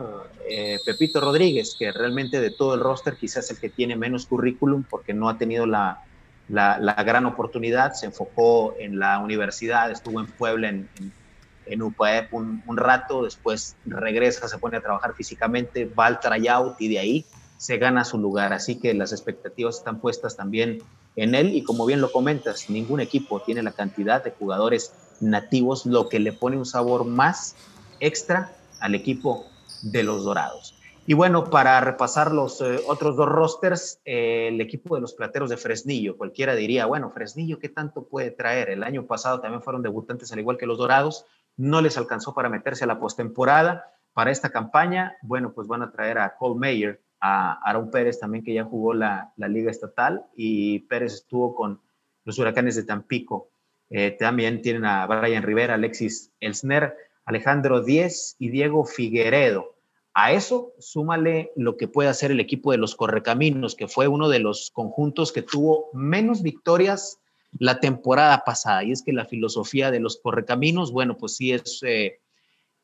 eh, 0.48 0.78
Pepito 0.84 1.20
Rodríguez, 1.20 1.76
que 1.78 1.92
realmente 1.92 2.40
de 2.40 2.50
todo 2.50 2.74
el 2.74 2.80
roster 2.80 3.16
quizás 3.16 3.50
el 3.50 3.58
que 3.58 3.70
tiene 3.70 3.96
menos 3.96 4.26
currículum 4.26 4.84
porque 4.88 5.14
no 5.14 5.28
ha 5.28 5.38
tenido 5.38 5.66
la, 5.66 6.02
la, 6.48 6.94
gran 7.04 7.24
oportunidad, 7.26 7.92
se 7.92 8.06
enfocó 8.06 8.74
en 8.78 8.98
la 8.98 9.18
universidad, 9.20 9.90
estuvo 9.90 10.20
en 10.20 10.26
Puebla, 10.26 10.68
en, 10.68 11.82
UPAEP 11.82 12.34
un, 12.34 12.64
un, 12.66 12.76
rato, 12.76 13.22
después 13.22 13.76
regresa, 13.86 14.48
se 14.48 14.58
pone 14.58 14.76
a 14.76 14.80
trabajar 14.80 15.14
físicamente, 15.14 15.84
va 15.86 16.06
al 16.06 16.18
tryout 16.18 16.80
y 16.80 16.88
de 16.88 16.98
ahí 16.98 17.26
se 17.58 17.78
gana 17.78 18.04
su 18.04 18.18
lugar. 18.18 18.52
Así 18.52 18.80
que 18.80 18.92
las 18.92 19.12
expectativas 19.12 19.76
están 19.76 20.00
puestas 20.00 20.36
también 20.36 20.82
en 21.14 21.36
él 21.36 21.54
y 21.54 21.62
como 21.62 21.86
bien 21.86 22.00
lo 22.00 22.10
comentas, 22.10 22.68
ningún 22.70 22.98
equipo 22.98 23.40
tiene 23.40 23.62
la 23.62 23.70
cantidad 23.70 24.24
de 24.24 24.32
jugadores 24.32 24.92
nativos, 25.20 25.86
lo 25.86 26.08
que 26.08 26.20
le 26.20 26.32
pone 26.32 26.56
un 26.56 26.66
sabor 26.66 27.04
más 27.04 27.56
extra 28.00 28.52
al 28.80 28.94
equipo 28.94 29.46
de 29.82 30.02
los 30.02 30.24
Dorados. 30.24 30.76
Y 31.06 31.14
bueno, 31.14 31.50
para 31.50 31.80
repasar 31.80 32.30
los 32.30 32.60
eh, 32.60 32.78
otros 32.86 33.16
dos 33.16 33.28
rosters, 33.28 34.00
eh, 34.04 34.48
el 34.48 34.60
equipo 34.60 34.94
de 34.94 35.00
los 35.00 35.14
Plateros 35.14 35.50
de 35.50 35.56
Fresnillo, 35.56 36.16
cualquiera 36.16 36.54
diría, 36.54 36.86
bueno, 36.86 37.10
Fresnillo, 37.10 37.58
¿qué 37.58 37.68
tanto 37.68 38.04
puede 38.04 38.30
traer? 38.30 38.70
El 38.70 38.84
año 38.84 39.06
pasado 39.06 39.40
también 39.40 39.62
fueron 39.62 39.82
debutantes 39.82 40.30
al 40.30 40.38
igual 40.38 40.56
que 40.56 40.66
los 40.66 40.78
Dorados, 40.78 41.26
no 41.56 41.80
les 41.80 41.98
alcanzó 41.98 42.32
para 42.32 42.48
meterse 42.48 42.84
a 42.84 42.86
la 42.86 43.00
postemporada. 43.00 43.86
Para 44.12 44.30
esta 44.30 44.50
campaña, 44.50 45.16
bueno, 45.22 45.52
pues 45.52 45.68
van 45.68 45.82
a 45.82 45.90
traer 45.90 46.18
a 46.18 46.36
Cole 46.36 46.58
Mayer, 46.58 47.02
a 47.20 47.58
Aaron 47.68 47.90
Pérez 47.90 48.18
también, 48.18 48.44
que 48.44 48.54
ya 48.54 48.64
jugó 48.64 48.94
la, 48.94 49.32
la 49.36 49.48
Liga 49.48 49.70
Estatal, 49.70 50.26
y 50.34 50.80
Pérez 50.80 51.14
estuvo 51.14 51.54
con 51.54 51.80
los 52.24 52.38
Huracanes 52.38 52.76
de 52.76 52.84
Tampico. 52.84 53.49
Eh, 53.90 54.12
también 54.12 54.62
tienen 54.62 54.84
a 54.84 55.06
Brian 55.06 55.42
Rivera, 55.42 55.74
Alexis 55.74 56.32
Elsner, 56.40 56.94
Alejandro 57.24 57.82
Díez 57.82 58.36
y 58.38 58.48
Diego 58.50 58.84
Figueredo. 58.84 59.76
A 60.14 60.32
eso 60.32 60.72
súmale 60.78 61.52
lo 61.56 61.76
que 61.76 61.88
puede 61.88 62.08
hacer 62.08 62.30
el 62.30 62.40
equipo 62.40 62.72
de 62.72 62.78
los 62.78 62.96
Correcaminos, 62.96 63.74
que 63.74 63.88
fue 63.88 64.08
uno 64.08 64.28
de 64.28 64.40
los 64.40 64.70
conjuntos 64.72 65.32
que 65.32 65.42
tuvo 65.42 65.90
menos 65.92 66.42
victorias 66.42 67.18
la 67.58 67.80
temporada 67.80 68.42
pasada. 68.44 68.84
Y 68.84 68.92
es 68.92 69.02
que 69.02 69.12
la 69.12 69.26
filosofía 69.26 69.90
de 69.90 70.00
los 70.00 70.20
Correcaminos, 70.20 70.92
bueno, 70.92 71.16
pues 71.16 71.36
sí 71.36 71.52
es 71.52 71.80
eh, 71.84 72.20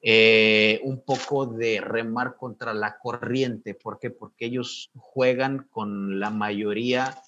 eh, 0.02 0.80
un 0.84 1.02
poco 1.04 1.46
de 1.46 1.80
remar 1.80 2.36
contra 2.36 2.74
la 2.74 2.98
corriente. 2.98 3.74
¿Por 3.74 3.98
qué? 3.98 4.10
Porque 4.10 4.46
ellos 4.46 4.90
juegan 4.96 5.66
con 5.70 6.20
la 6.20 6.30
mayoría 6.30 7.22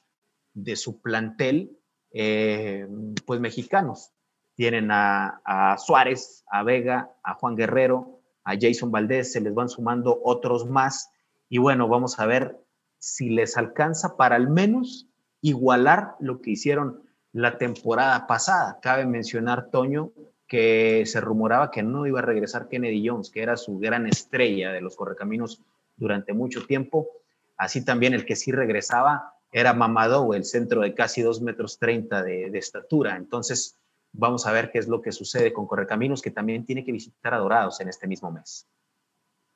de 0.55 0.77
su 0.77 1.01
plantel, 1.01 1.78
eh, 2.13 2.87
pues 3.27 3.41
mexicanos. 3.41 4.11
Tienen 4.55 4.89
a, 4.91 5.77
Suárez, 5.79 6.45
a 6.51 6.63
Vega, 6.63 7.15
a 7.23 7.35
Juan 7.35 7.55
Guerrero, 7.55 8.21
a 8.45 8.55
Jason 8.61 8.91
Valdés, 8.91 9.33
se 9.33 9.41
les 9.41 9.55
van 9.55 9.69
sumando 9.69 10.21
otros 10.25 10.67
más. 10.67 11.11
Y 11.49 11.59
bueno, 11.59 11.87
vamos 11.89 12.19
a 12.19 12.27
ver 12.27 12.59
si 12.99 13.31
les 13.31 13.57
alcanza 13.57 14.17
para 14.17 14.37
al 14.37 14.49
menos 14.49 15.07
igualar 15.41 16.17
lo 16.19 16.41
que 16.41 16.51
hicieron 16.51 17.03
la 17.33 17.57
temporada 17.59 18.27
pasada. 18.27 18.81
Cabe 18.83 19.07
mencionar, 19.07 19.71
Toño, 19.71 20.11
que 20.49 21.05
se 21.07 21.21
rumoraba 21.21 21.71
que 21.71 21.83
no 21.83 22.07
iba 22.07 22.19
a 22.19 22.23
regresar 22.23 22.69
Kennedy 22.69 23.07
Jones, 23.07 23.31
que 23.31 23.43
era 23.43 23.57
su 23.57 23.79
gran 23.79 24.07
estrella 24.07 24.73
de 24.73 24.81
los 24.81 24.97
correcaminos 24.97 25.63
durante 25.97 26.33
mucho 26.33 26.67
tiempo. 26.67 27.09
Así 27.57 27.85
también 27.85 28.15
el 28.15 28.25
que 28.25 28.35
sí 28.35 28.51
regresaba 28.51 29.35
era 29.51 29.73
Mamadou, 29.73 30.35
el 30.35 30.45
centro 30.45 30.83
de 30.83 30.95
casi 30.95 31.23
2 31.23 31.41
metros 31.43 31.79
30 31.79 32.23
de, 32.23 32.51
de 32.51 32.59
estatura. 32.59 33.17
Entonces, 33.17 33.79
Vamos 34.13 34.47
a 34.47 34.53
ver 34.53 34.71
qué 34.71 34.79
es 34.79 34.89
lo 34.89 35.03
que 35.03 35.13
sucede 35.13 35.53
con 35.53 35.67
Correcaminos, 35.67 36.23
que 36.23 36.31
también 36.31 36.65
tiene 36.65 36.85
que 36.85 36.93
visitar 36.93 37.35
a 37.35 37.39
Dorados 37.39 37.81
en 37.81 37.89
este 37.89 38.07
mismo 38.07 38.31
mes. 38.31 38.67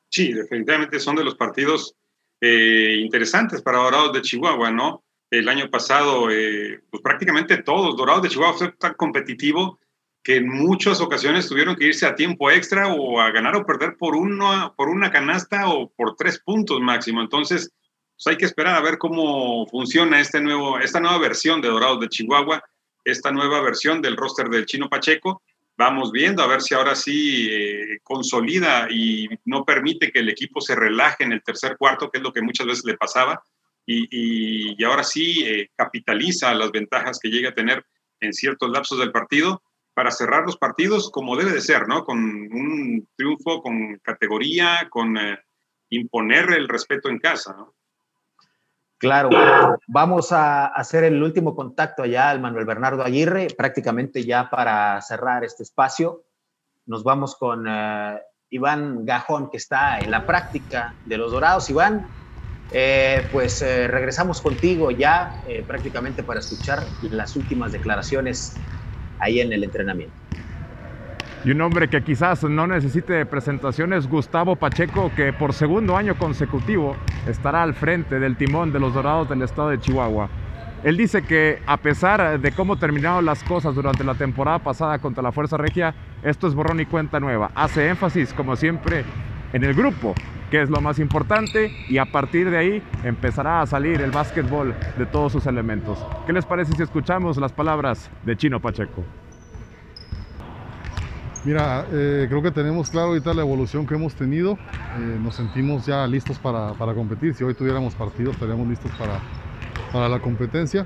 Sí, 0.09 0.33
definitivamente 0.33 1.01
son 1.01 1.17
de 1.17 1.25
los 1.25 1.37
partidos 1.37 1.97
eh, 2.41 2.97
interesantes 3.01 3.63
para 3.63 3.79
Dorados 3.79 4.13
de 4.13 4.23
Chihuahua, 4.23 4.71
¿no? 4.71 5.05
El 5.31 5.49
año 5.49 5.71
pasado, 5.71 6.31
eh, 6.31 6.83
pues 6.91 7.03
prácticamente 7.03 7.63
todos, 7.63 7.97
Dorados 7.97 8.23
de 8.23 8.29
Chihuahua 8.29 8.59
fue 8.59 8.73
tan 8.73 8.95
competitivo 8.95 9.79
que 10.23 10.37
en 10.37 10.49
muchas 10.49 11.01
ocasiones 11.01 11.49
tuvieron 11.49 11.75
que 11.75 11.87
irse 11.87 12.07
a 12.07 12.15
tiempo 12.15 12.51
extra 12.51 12.95
o 12.95 13.21
a 13.21 13.31
ganar 13.31 13.57
o 13.57 13.67
perder 13.67 13.97
por, 13.97 14.15
uno, 14.15 14.75
por 14.77 14.89
una 14.89 15.11
canasta 15.11 15.69
o 15.71 15.91
por 15.91 16.15
tres 16.15 16.39
puntos 16.39 16.81
máximo. 16.81 17.23
Entonces, 17.23 17.73
pues 18.23 18.35
hay 18.35 18.39
que 18.39 18.45
esperar 18.45 18.77
a 18.77 18.83
ver 18.83 18.99
cómo 18.99 19.67
funciona 19.67 20.21
este 20.21 20.41
nuevo, 20.41 20.79
esta 20.79 21.01
nueva 21.01 21.19
versión 21.19 21.61
de 21.61 21.69
Dorados 21.69 22.01
de 22.01 22.09
Chihuahua 22.09 22.63
esta 23.05 23.33
nueva 23.33 23.61
versión 23.61 24.01
del 24.01 24.17
roster 24.17 24.49
del 24.49 24.67
Chino 24.67 24.89
Pacheco. 24.89 25.43
Vamos 25.77 26.13
viendo 26.13 26.43
a 26.43 26.47
ver 26.47 26.61
si 26.61 26.75
ahora 26.75 26.95
sí 26.95 27.49
eh, 27.51 27.99
consolida 28.03 28.87
y 28.91 29.29
no 29.45 29.65
permite 29.65 30.13
que 30.13 30.21
el 30.21 30.29
equipo 30.29 30.61
se 30.61 30.77
relaje 30.77 31.25
en 31.25 31.33
el 31.33 31.43
tercer 31.43 31.77
cuarto, 31.77 32.11
que 32.11 32.19
es 32.19 32.23
lo 32.23 32.33
que 32.33 32.43
muchas 32.43 32.67
veces 32.67 32.85
le 32.85 32.97
pasaba, 32.97 33.43
y, 33.85 34.77
y, 34.77 34.85
ahora 34.85 35.03
sí 35.03 35.43
eh, 35.45 35.71
capitaliza 35.75 36.55
las 36.55 36.71
ventajas 36.71 37.19
que 37.19 37.31
llega 37.31 37.49
a 37.49 37.55
tener 37.55 37.85
en 38.21 38.33
ciertos 38.33 38.71
lapsos 38.71 39.01
del 39.01 39.11
partido 39.11 39.61
para 39.93 40.13
cerrar 40.13 40.45
los 40.45 40.57
partidos 40.57 41.11
como 41.11 41.37
debe 41.37 41.51
de 41.51 41.61
ser, 41.61 41.89
¿no? 41.89 42.05
Con 42.05 42.19
un 42.19 43.09
triunfo 43.17 43.61
con 43.61 43.97
categoría, 43.97 44.87
con 44.89 45.19
eh, 45.19 45.37
imponer 45.91 46.53
el 46.53 46.69
respeto 46.69 47.09
en 47.09 47.19
casa, 47.19 47.55
¿no? 47.59 47.75
Claro, 49.03 49.31
vamos 49.89 50.31
a 50.31 50.67
hacer 50.67 51.03
el 51.03 51.21
último 51.21 51.57
contacto 51.57 52.05
allá 52.05 52.31
al 52.31 52.41
Manuel 52.41 52.65
Bernardo 52.65 53.03
Aguirre, 53.03 53.49
prácticamente 53.59 54.25
ya 54.25 54.49
para 54.49 55.01
cerrar 55.01 55.43
este 55.43 55.65
espacio. 55.65 56.23
Nos 56.87 57.03
vamos 57.03 57.35
con 57.35 57.67
uh, 57.67 58.17
Iván 58.51 59.05
Gajón, 59.05 59.51
que 59.51 59.57
está 59.57 59.99
en 59.99 60.13
la 60.13 60.25
práctica 60.25 60.95
de 61.05 61.17
los 61.17 61.33
Dorados. 61.33 61.69
Iván, 61.69 62.07
eh, 62.71 63.29
pues 63.33 63.61
eh, 63.63 63.89
regresamos 63.89 64.41
contigo 64.41 64.93
ya 64.93 65.41
eh, 65.49 65.65
prácticamente 65.65 66.23
para 66.23 66.39
escuchar 66.39 66.85
las 67.01 67.35
últimas 67.35 67.73
declaraciones 67.73 68.57
ahí 69.19 69.41
en 69.41 69.53
el 69.53 69.65
entrenamiento. 69.65 70.15
Y 71.45 71.51
un 71.51 71.61
hombre 71.61 71.89
que 71.89 72.05
quizás 72.05 72.45
no 72.45 72.69
necesite 72.69 73.27
presentaciones, 73.27 74.09
Gustavo 74.09 74.55
Pacheco, 74.55 75.11
que 75.17 75.33
por 75.33 75.53
segundo 75.53 75.97
año 75.97 76.15
consecutivo 76.15 76.97
estará 77.27 77.65
al 77.65 77.75
frente 77.75 78.21
del 78.21 78.37
timón 78.37 78.73
de 78.73 78.79
los 78.79 78.95
Dorados 78.95 79.29
del 79.29 79.43
estado 79.43 79.71
de 79.71 79.81
Chihuahua. 79.81 80.29
Él 80.85 80.97
dice 80.97 81.23
que 81.23 81.61
a 81.67 81.79
pesar 81.79 82.39
de 82.41 82.53
cómo 82.53 82.77
terminaron 82.77 83.25
las 83.25 83.43
cosas 83.43 83.75
durante 83.75 84.05
la 84.05 84.15
temporada 84.15 84.61
pasada 84.61 85.01
contra 85.01 85.21
la 85.21 85.33
Fuerza 85.33 85.57
Regia, 85.57 85.95
esto 86.23 86.47
es 86.47 86.55
borrón 86.55 86.79
y 86.79 86.87
cuenta 86.87 87.19
nueva. 87.19 87.51
Hace 87.57 87.89
énfasis, 87.89 88.33
como 88.33 88.55
siempre, 88.55 89.05
en 89.53 89.65
el 89.65 89.75
grupo, 89.75 90.15
que 90.49 90.63
es 90.63 90.71
lo 90.71 90.81
más 90.81 91.01
importante, 91.01 91.73
y 91.89 91.99
a 91.99 92.05
partir 92.05 92.51
de 92.51 92.59
ahí 92.59 92.83
empezará 93.03 93.63
a 93.63 93.67
salir 93.67 94.01
el 94.01 94.13
básquetbol 94.13 94.75
de 94.97 95.07
todos 95.07 95.33
sus 95.33 95.47
elementos. 95.47 96.07
¿Qué 96.25 96.33
les 96.33 96.47
parece 96.47 96.73
si 96.73 96.83
escuchamos 96.85 97.37
las 97.37 97.53
palabras 97.53 98.11
de 98.25 98.37
Chino 98.37 98.61
Pacheco? 98.61 99.05
Mira, 101.45 101.85
eh, 101.91 102.27
creo 102.29 102.41
que 102.41 102.53
tenemos 102.53 102.89
claro 102.89 103.09
ahorita 103.09 103.35
la 103.35 103.43
evolución 103.43 103.85
que 103.85 103.95
hemos 103.95 104.15
tenido. 104.15 104.53
Eh, 104.53 105.19
nos 105.21 105.35
sentimos 105.35 105.85
ya 105.85 106.07
listos 106.07 106.39
para, 106.39 106.73
para, 106.75 106.95
competir. 106.95 107.35
Si 107.35 107.43
hoy 107.43 107.55
tuviéramos 107.55 107.95
partidos, 107.97 108.35
estaríamos 108.35 108.69
listos 108.69 108.93
para, 108.93 109.19
para 109.93 110.09
la 110.09 110.21
competencia. 110.21 110.85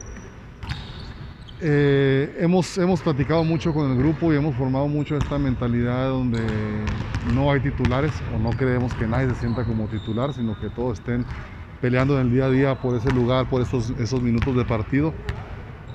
Eh, 1.60 2.36
hemos, 2.38 2.78
hemos 2.78 3.02
platicado 3.02 3.44
mucho 3.44 3.74
con 3.74 3.90
el 3.90 3.98
grupo 3.98 4.32
y 4.32 4.36
hemos 4.36 4.54
formado 4.56 4.88
mucho 4.88 5.16
esta 5.16 5.38
mentalidad 5.38 6.08
donde 6.08 6.40
no 7.34 7.50
hay 7.50 7.60
titulares 7.60 8.12
o 8.34 8.38
no 8.38 8.50
creemos 8.50 8.94
que 8.94 9.06
nadie 9.06 9.28
se 9.28 9.40
sienta 9.40 9.62
como 9.64 9.86
titular, 9.88 10.32
sino 10.32 10.58
que 10.58 10.70
todos 10.70 10.98
estén 10.98 11.24
peleando 11.82 12.18
en 12.18 12.28
el 12.28 12.32
día 12.32 12.46
a 12.46 12.50
día 12.50 12.74
por 12.80 12.94
ese 12.94 13.10
lugar, 13.12 13.48
por 13.50 13.60
esos, 13.60 13.90
esos 13.98 14.22
minutos 14.22 14.56
de 14.56 14.64
partido. 14.64 15.12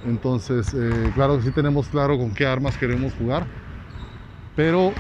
Entonces, 0.06 0.76
claro 1.13 1.38
que 1.38 1.43
sí 1.43 1.52
tenemos 1.52 1.88
claro 1.88 2.17
con 2.17 2.32
qué 2.32 2.45
armas 2.45 2.76
queremos 2.76 3.13
jugar, 3.13 3.45
pero 4.56 4.94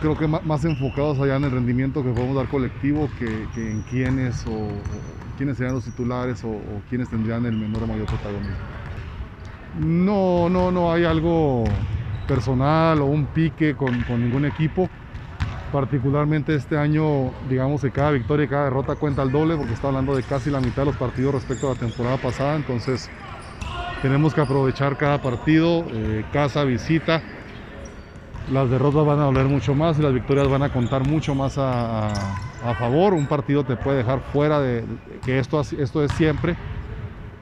creo 0.00 0.16
que 0.16 0.26
más 0.26 0.64
enfocados 0.64 1.18
allá 1.20 1.36
en 1.36 1.44
el 1.44 1.50
rendimiento 1.50 2.02
que 2.02 2.10
podemos 2.10 2.36
dar 2.36 2.48
colectivo 2.48 3.08
que, 3.18 3.46
en 3.56 3.82
quiénes 3.90 4.46
o, 4.46 4.68
quiénes 5.36 5.56
serían 5.56 5.74
los 5.74 5.84
titulares 5.84 6.44
o, 6.44 6.48
o 6.48 6.82
quiénes 6.88 7.08
tendrían 7.08 7.44
el 7.46 7.56
menor 7.56 7.82
o 7.82 7.86
mayor 7.86 8.06
protagonismo. 8.06 8.54
No, 9.80 10.50
no, 10.50 10.70
no 10.70 10.92
hay 10.92 11.04
algo 11.04 11.64
personal 12.28 13.00
o 13.00 13.06
un 13.06 13.26
pique 13.26 13.74
con, 13.74 14.04
ningún 14.08 14.44
equipo. 14.44 14.88
Particularmente 15.72 16.54
este 16.54 16.76
año, 16.76 17.30
digamos 17.48 17.80
que 17.80 17.90
cada 17.90 18.10
victoria 18.10 18.44
y 18.44 18.48
cada 18.48 18.64
derrota 18.64 18.94
cuenta 18.94 19.22
al 19.22 19.32
doble 19.32 19.56
porque 19.56 19.72
está 19.72 19.88
hablando 19.88 20.14
de 20.14 20.22
casi 20.22 20.50
la 20.50 20.60
mitad 20.60 20.82
de 20.82 20.86
los 20.86 20.96
partidos 20.96 21.34
respecto 21.34 21.70
a 21.70 21.74
la 21.74 21.80
temporada 21.80 22.18
pasada. 22.18 22.56
Entonces 22.56 23.10
tenemos 24.02 24.34
que 24.34 24.42
aprovechar 24.42 24.98
cada 24.98 25.18
partido, 25.22 25.86
eh, 25.90 26.24
casa, 26.32 26.64
visita. 26.64 27.22
Las 28.50 28.68
derrotas 28.68 29.06
van 29.06 29.20
a 29.20 29.24
doler 29.24 29.46
mucho 29.46 29.74
más 29.74 29.98
y 29.98 30.02
las 30.02 30.12
victorias 30.12 30.48
van 30.48 30.62
a 30.62 30.72
contar 30.72 31.06
mucho 31.06 31.34
más 31.34 31.56
a, 31.58 32.10
favor. 32.78 33.14
Un 33.14 33.26
partido 33.26 33.64
te 33.64 33.76
puede 33.76 33.98
dejar 33.98 34.20
fuera 34.32 34.60
de, 34.60 34.84
que 35.24 35.38
esto, 35.38 35.60
esto 35.60 36.02
es 36.02 36.12
siempre 36.12 36.56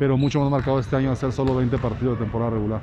pero 0.01 0.17
mucho 0.17 0.41
más 0.41 0.51
marcado 0.51 0.81
este 0.81 0.97
año 0.97 1.13
hacer 1.13 1.31
solo 1.31 1.55
20 1.55 1.77
partidos 1.77 2.19
de 2.19 2.25
temporada 2.25 2.53
regular. 2.53 2.81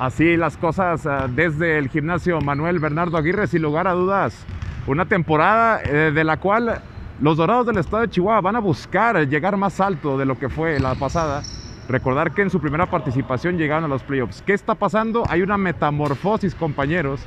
Así 0.00 0.36
las 0.36 0.56
cosas 0.56 1.06
eh, 1.06 1.10
desde 1.32 1.78
el 1.78 1.88
gimnasio 1.88 2.40
Manuel 2.40 2.80
Bernardo 2.80 3.16
Aguirre, 3.16 3.46
sin 3.46 3.62
lugar 3.62 3.86
a 3.86 3.92
dudas, 3.92 4.44
una 4.88 5.04
temporada 5.04 5.80
eh, 5.84 6.10
de 6.12 6.24
la 6.24 6.38
cual 6.38 6.82
los 7.20 7.36
Dorados 7.36 7.66
del 7.66 7.78
Estado 7.78 8.02
de 8.02 8.10
Chihuahua 8.10 8.40
van 8.40 8.56
a 8.56 8.58
buscar 8.58 9.16
llegar 9.28 9.56
más 9.56 9.80
alto 9.80 10.18
de 10.18 10.24
lo 10.24 10.36
que 10.36 10.48
fue 10.48 10.80
la 10.80 10.96
pasada. 10.96 11.42
Recordar 11.88 12.32
que 12.32 12.42
en 12.42 12.50
su 12.50 12.60
primera 12.60 12.86
participación 12.86 13.58
llegaron 13.58 13.84
a 13.84 13.88
los 13.88 14.02
playoffs. 14.02 14.42
¿Qué 14.42 14.52
está 14.52 14.74
pasando? 14.74 15.24
Hay 15.28 15.42
una 15.42 15.58
metamorfosis, 15.58 16.54
compañeros, 16.54 17.20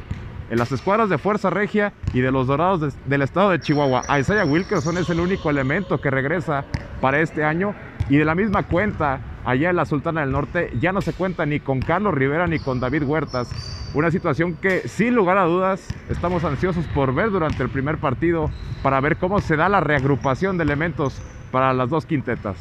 en 0.50 0.60
las 0.60 0.72
escuadras 0.72 1.10
de 1.10 1.18
Fuerza 1.18 1.50
Regia 1.50 1.94
y 2.14 2.22
de 2.22 2.32
los 2.32 2.48
Dorados 2.48 2.96
del 3.06 3.22
Estado 3.22 3.50
de 3.50 3.60
Chihuahua. 3.60 4.04
Isaiah 4.20 4.46
Wilkerson 4.46 4.98
es 4.98 5.10
el 5.10 5.20
único 5.20 5.50
elemento 5.50 6.00
que 6.00 6.10
regresa 6.10 6.66
para 7.02 7.20
este 7.20 7.44
año 7.44 7.76
y 8.10 8.18
de 8.18 8.26
la 8.26 8.36
misma 8.36 8.64
cuenta, 8.64 9.20
allá 9.44 9.72
en 9.72 9.76
la 9.76 9.86
Sultana 9.86 10.22
del 10.22 10.32
Norte, 10.32 10.72
ya 10.80 10.92
no 10.92 11.02
se 11.02 11.14
cuenta 11.14 11.46
ni 11.46 11.60
con 11.60 11.80
Carlos 11.80 12.14
Rivera 12.14 12.48
ni 12.48 12.60
con 12.60 12.80
David 12.80 13.04
Huertas. 13.04 13.50
Una 13.94 14.12
situación 14.12 14.56
que, 14.56 14.88
sin 14.88 15.16
lugar 15.16 15.38
a 15.38 15.46
dudas, 15.46 15.88
estamos 16.10 16.44
ansiosos 16.44 16.86
por 16.88 17.14
ver 17.14 17.32
durante 17.32 17.64
el 17.64 17.70
primer 17.70 17.98
partido 17.98 18.52
para 18.84 19.00
ver 19.00 19.18
cómo 19.18 19.40
se 19.40 19.56
da 19.56 19.70
la 19.70 19.80
reagrupación 19.80 20.58
de 20.58 20.64
elementos 20.64 21.22
para 21.52 21.74
las 21.74 21.90
dos 21.90 22.06
quintetas. 22.06 22.58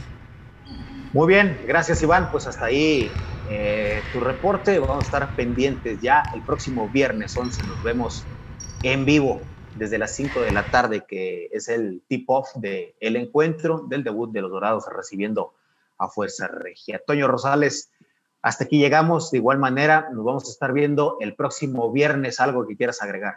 Muy 1.14 1.28
bien, 1.28 1.60
gracias 1.64 2.02
Iván. 2.02 2.28
Pues 2.32 2.48
hasta 2.48 2.64
ahí 2.64 3.22
eh, 3.48 4.02
tu 4.10 4.18
reporte. 4.18 4.80
Vamos 4.80 4.98
a 4.98 5.02
estar 5.02 5.36
pendientes 5.36 6.00
ya 6.00 6.24
el 6.34 6.42
próximo 6.42 6.90
viernes 6.90 7.36
11. 7.36 7.62
Nos 7.68 7.80
vemos 7.82 8.26
en 8.82 9.04
vivo 9.04 9.42
desde 9.74 9.98
las 9.98 10.16
5 10.16 10.42
de 10.42 10.50
la 10.50 10.70
tarde, 10.70 11.04
que 11.06 11.50
es 11.52 11.68
el 11.68 12.02
tip-off 12.08 12.48
del 12.56 12.96
el 12.98 13.14
encuentro 13.14 13.84
del 13.86 14.02
debut 14.02 14.32
de 14.32 14.40
los 14.42 14.50
Dorados 14.50 14.86
recibiendo 14.92 15.54
a 15.98 16.08
Fuerza 16.08 16.48
Regia. 16.48 17.00
Toño 17.06 17.28
Rosales, 17.28 17.92
hasta 18.42 18.64
aquí 18.64 18.78
llegamos. 18.78 19.30
De 19.30 19.38
igual 19.38 19.60
manera, 19.60 20.08
nos 20.12 20.24
vamos 20.24 20.48
a 20.48 20.50
estar 20.50 20.72
viendo 20.72 21.18
el 21.20 21.36
próximo 21.36 21.92
viernes. 21.92 22.40
¿Algo 22.40 22.66
que 22.66 22.76
quieras 22.76 23.00
agregar? 23.02 23.36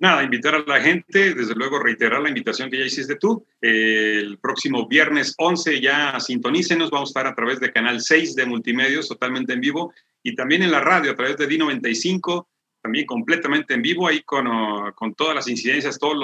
Nada, 0.00 0.22
invitar 0.22 0.54
a 0.54 0.64
la 0.66 0.80
gente, 0.80 1.34
desde 1.34 1.54
luego 1.54 1.78
reiterar 1.78 2.22
la 2.22 2.30
invitación 2.30 2.70
que 2.70 2.78
ya 2.78 2.86
hiciste 2.86 3.16
tú. 3.16 3.44
el 3.60 4.38
próximo 4.38 4.88
viernes 4.88 5.34
11 5.36 5.78
ya 5.78 6.18
sintonícenos, 6.18 6.90
vamos 6.90 7.10
a 7.10 7.12
estar 7.12 7.26
a 7.26 7.34
través 7.34 7.60
de 7.60 7.70
Canal 7.70 8.00
6 8.00 8.34
de 8.34 8.46
Multimedios, 8.46 9.08
totalmente 9.08 9.52
en 9.52 9.60
vivo, 9.60 9.92
y 10.22 10.34
también 10.34 10.62
en 10.62 10.70
la 10.70 10.80
radio 10.80 11.12
a 11.12 11.14
través 11.14 11.36
de 11.36 11.46
D95 11.46 12.46
también 12.82 13.04
completamente 13.04 13.74
en 13.74 13.82
vivo, 13.82 14.08
ahí 14.08 14.22
con, 14.22 14.46
con 14.94 15.14
todas 15.14 15.34
las 15.34 15.48
incidencias, 15.48 15.98
todos 15.98 16.16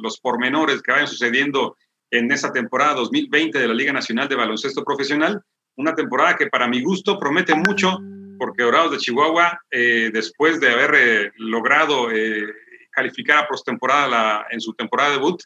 los 0.00 0.18
pormenores 0.20 0.80
que 0.80 0.92
vayan 0.92 1.06
sucediendo 1.06 1.76
en 2.10 2.32
esa 2.32 2.50
temporada 2.52 2.94
2020 2.94 3.58
de 3.58 3.68
la 3.68 3.74
Liga 3.74 3.92
Nacional 3.92 4.28
de 4.28 4.36
Baloncesto 4.36 4.82
Profesional. 4.82 5.42
Una 5.76 5.94
temporada 5.94 6.36
que 6.36 6.46
para 6.46 6.68
mi 6.68 6.82
gusto 6.82 7.18
promete 7.18 7.54
mucho, 7.54 7.98
porque 8.38 8.62
Dorados 8.62 8.92
de 8.92 8.98
Chihuahua, 8.98 9.60
eh, 9.70 10.10
después 10.10 10.58
de 10.58 10.70
haber 10.70 10.94
eh, 10.94 11.32
logrado 11.36 12.10
eh, 12.10 12.46
calificar 13.00 13.38
a 13.38 13.48
postemporada 13.48 14.46
en 14.50 14.60
su 14.60 14.74
temporada 14.74 15.12
debut, 15.12 15.42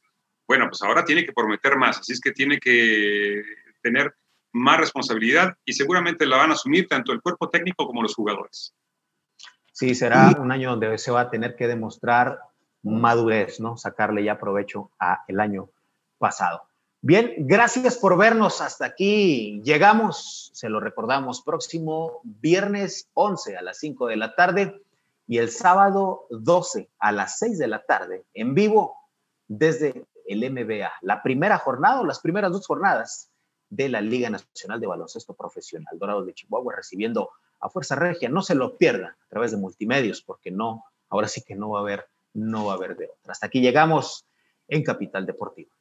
bueno, 0.46 0.66
pues 0.68 0.82
ahora 0.82 1.04
tiene 1.04 1.24
que 1.24 1.32
prometer 1.32 1.76
más, 1.76 1.98
así 1.98 2.12
es 2.12 2.20
que 2.20 2.32
tiene 2.32 2.58
que 2.58 3.42
tener 3.80 4.14
más 4.52 4.78
responsabilidad 4.78 5.54
y 5.64 5.72
seguramente 5.72 6.26
la 6.26 6.38
van 6.38 6.50
a 6.50 6.54
asumir 6.54 6.88
tanto 6.88 7.12
el 7.12 7.20
cuerpo 7.20 7.48
técnico 7.48 7.86
como 7.86 8.02
los 8.02 8.14
jugadores. 8.14 8.74
Sí, 9.72 9.94
será 9.94 10.36
un 10.38 10.52
año 10.52 10.70
donde 10.70 10.98
se 10.98 11.10
va 11.10 11.22
a 11.22 11.30
tener 11.30 11.56
que 11.56 11.66
demostrar 11.66 12.40
madurez, 12.82 13.60
¿no? 13.60 13.76
Sacarle 13.76 14.22
ya 14.22 14.38
provecho 14.38 14.90
a 14.98 15.24
el 15.26 15.40
año 15.40 15.70
pasado. 16.18 16.62
Bien, 17.00 17.34
gracias 17.38 17.98
por 17.98 18.16
vernos 18.16 18.60
hasta 18.60 18.86
aquí. 18.86 19.60
Llegamos, 19.64 20.50
se 20.54 20.68
lo 20.68 20.80
recordamos, 20.80 21.42
próximo 21.42 22.20
viernes 22.22 23.08
11 23.14 23.56
a 23.56 23.62
las 23.62 23.78
5 23.78 24.08
de 24.08 24.16
la 24.16 24.34
tarde 24.34 24.83
y 25.26 25.38
el 25.38 25.50
sábado 25.50 26.26
12 26.30 26.90
a 26.98 27.12
las 27.12 27.38
6 27.38 27.58
de 27.58 27.68
la 27.68 27.84
tarde 27.84 28.24
en 28.34 28.54
vivo 28.54 28.96
desde 29.48 30.06
el 30.26 30.50
MBA. 30.50 30.92
La 31.02 31.22
primera 31.22 31.58
jornada 31.58 32.00
o 32.00 32.06
las 32.06 32.20
primeras 32.20 32.52
dos 32.52 32.66
jornadas 32.66 33.30
de 33.70 33.88
la 33.88 34.00
Liga 34.00 34.30
Nacional 34.30 34.80
de 34.80 34.86
Baloncesto 34.86 35.34
Profesional. 35.34 35.98
Dorados 35.98 36.26
de 36.26 36.34
Chihuahua 36.34 36.74
recibiendo 36.76 37.30
a 37.60 37.68
Fuerza 37.68 37.96
Regia. 37.96 38.28
No 38.28 38.42
se 38.42 38.54
lo 38.54 38.76
pierda 38.76 39.16
a 39.20 39.28
través 39.28 39.50
de 39.50 39.56
multimedios, 39.56 40.22
porque 40.22 40.50
no, 40.50 40.84
ahora 41.08 41.28
sí 41.28 41.42
que 41.42 41.54
no 41.54 41.70
va 41.70 41.80
a 41.80 41.82
haber, 41.82 42.06
no 42.32 42.66
va 42.66 42.72
a 42.72 42.76
haber 42.76 42.96
de 42.96 43.06
otra. 43.06 43.32
Hasta 43.32 43.46
aquí 43.46 43.60
llegamos 43.60 44.26
en 44.68 44.82
Capital 44.82 45.26
Deportiva. 45.26 45.72